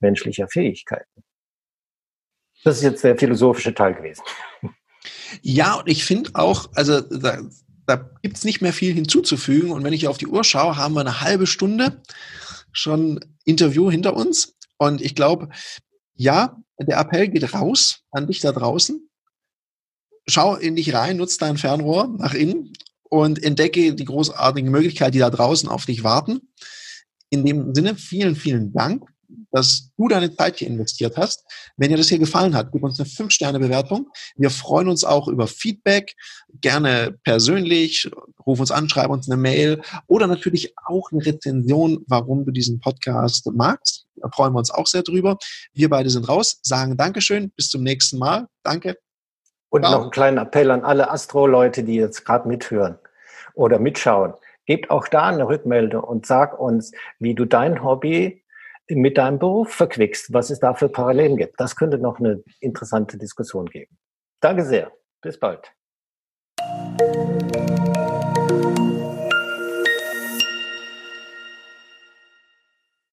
menschlicher 0.00 0.48
Fähigkeiten. 0.48 1.24
Das 2.62 2.76
ist 2.76 2.82
jetzt 2.82 3.04
der 3.04 3.16
philosophische 3.16 3.74
Teil 3.74 3.94
gewesen. 3.94 4.22
Ja, 5.40 5.76
und 5.76 5.88
ich 5.88 6.04
finde 6.04 6.32
auch, 6.34 6.68
also 6.74 7.00
da 7.88 8.10
gibt 8.22 8.36
es 8.36 8.44
nicht 8.44 8.60
mehr 8.60 8.74
viel 8.74 8.92
hinzuzufügen. 8.92 9.70
Und 9.70 9.82
wenn 9.82 9.94
ich 9.94 10.08
auf 10.08 10.18
die 10.18 10.26
Uhr 10.26 10.44
schaue, 10.44 10.76
haben 10.76 10.94
wir 10.94 11.00
eine 11.00 11.22
halbe 11.22 11.46
Stunde 11.46 12.02
schon 12.70 13.18
Interview 13.44 13.90
hinter 13.90 14.14
uns. 14.14 14.56
Und 14.76 15.00
ich 15.00 15.14
glaube, 15.14 15.48
ja, 16.14 16.56
der 16.78 16.98
Appell 16.98 17.28
geht 17.28 17.54
raus 17.54 18.02
an 18.10 18.26
dich 18.26 18.40
da 18.40 18.52
draußen. 18.52 19.08
Schau 20.26 20.54
in 20.56 20.76
dich 20.76 20.92
rein, 20.92 21.16
nutz 21.16 21.38
dein 21.38 21.56
Fernrohr 21.56 22.14
nach 22.18 22.34
innen 22.34 22.74
und 23.04 23.42
entdecke 23.42 23.94
die 23.94 24.04
großartigen 24.04 24.70
Möglichkeiten, 24.70 25.12
die 25.12 25.18
da 25.18 25.30
draußen 25.30 25.70
auf 25.70 25.86
dich 25.86 26.04
warten. 26.04 26.52
In 27.30 27.46
dem 27.46 27.74
Sinne, 27.74 27.96
vielen, 27.96 28.36
vielen 28.36 28.72
Dank 28.74 29.08
dass 29.50 29.90
du 29.96 30.08
deine 30.08 30.34
Zeit 30.34 30.58
hier 30.58 30.68
investiert 30.68 31.16
hast. 31.16 31.44
Wenn 31.76 31.90
dir 31.90 31.96
das 31.96 32.08
hier 32.08 32.18
gefallen 32.18 32.54
hat, 32.54 32.72
gib 32.72 32.82
uns 32.82 32.98
eine 32.98 33.08
5-Sterne-Bewertung. 33.08 34.10
Wir 34.36 34.50
freuen 34.50 34.88
uns 34.88 35.04
auch 35.04 35.28
über 35.28 35.46
Feedback, 35.46 36.14
gerne 36.60 37.18
persönlich, 37.24 38.10
ruf 38.46 38.60
uns 38.60 38.70
an, 38.70 38.88
schreib 38.88 39.10
uns 39.10 39.28
eine 39.28 39.40
Mail 39.40 39.82
oder 40.06 40.26
natürlich 40.26 40.74
auch 40.86 41.10
eine 41.12 41.24
Rezension, 41.24 42.04
warum 42.08 42.44
du 42.44 42.52
diesen 42.52 42.80
Podcast 42.80 43.50
magst. 43.52 44.06
Da 44.16 44.28
freuen 44.30 44.52
wir 44.52 44.58
uns 44.58 44.70
auch 44.70 44.86
sehr 44.86 45.02
drüber. 45.02 45.38
Wir 45.72 45.88
beide 45.88 46.10
sind 46.10 46.28
raus, 46.28 46.58
sagen 46.62 46.96
Dankeschön, 46.96 47.50
bis 47.50 47.68
zum 47.68 47.82
nächsten 47.82 48.18
Mal. 48.18 48.48
Danke. 48.62 48.96
Und 49.70 49.82
Ciao. 49.82 49.92
noch 49.92 50.02
einen 50.02 50.10
kleinen 50.10 50.38
Appell 50.38 50.70
an 50.70 50.82
alle 50.82 51.10
Astro-Leute, 51.10 51.84
die 51.84 51.96
jetzt 51.96 52.24
gerade 52.24 52.48
mithören 52.48 52.98
oder 53.54 53.78
mitschauen. 53.78 54.32
Gebt 54.66 54.90
auch 54.90 55.08
da 55.08 55.28
eine 55.28 55.46
Rückmeldung 55.46 56.02
und 56.02 56.26
sag 56.26 56.58
uns, 56.58 56.92
wie 57.18 57.34
du 57.34 57.44
dein 57.44 57.82
Hobby 57.82 58.44
mit 58.90 59.18
deinem 59.18 59.38
Beruf 59.38 59.72
verquickst, 59.72 60.32
was 60.32 60.50
es 60.50 60.60
da 60.60 60.74
für 60.74 60.88
Parallelen 60.88 61.36
gibt. 61.36 61.60
Das 61.60 61.76
könnte 61.76 61.98
noch 61.98 62.18
eine 62.18 62.42
interessante 62.60 63.18
Diskussion 63.18 63.66
geben. 63.66 63.98
Danke 64.40 64.64
sehr. 64.64 64.92
Bis 65.20 65.38
bald. 65.38 65.72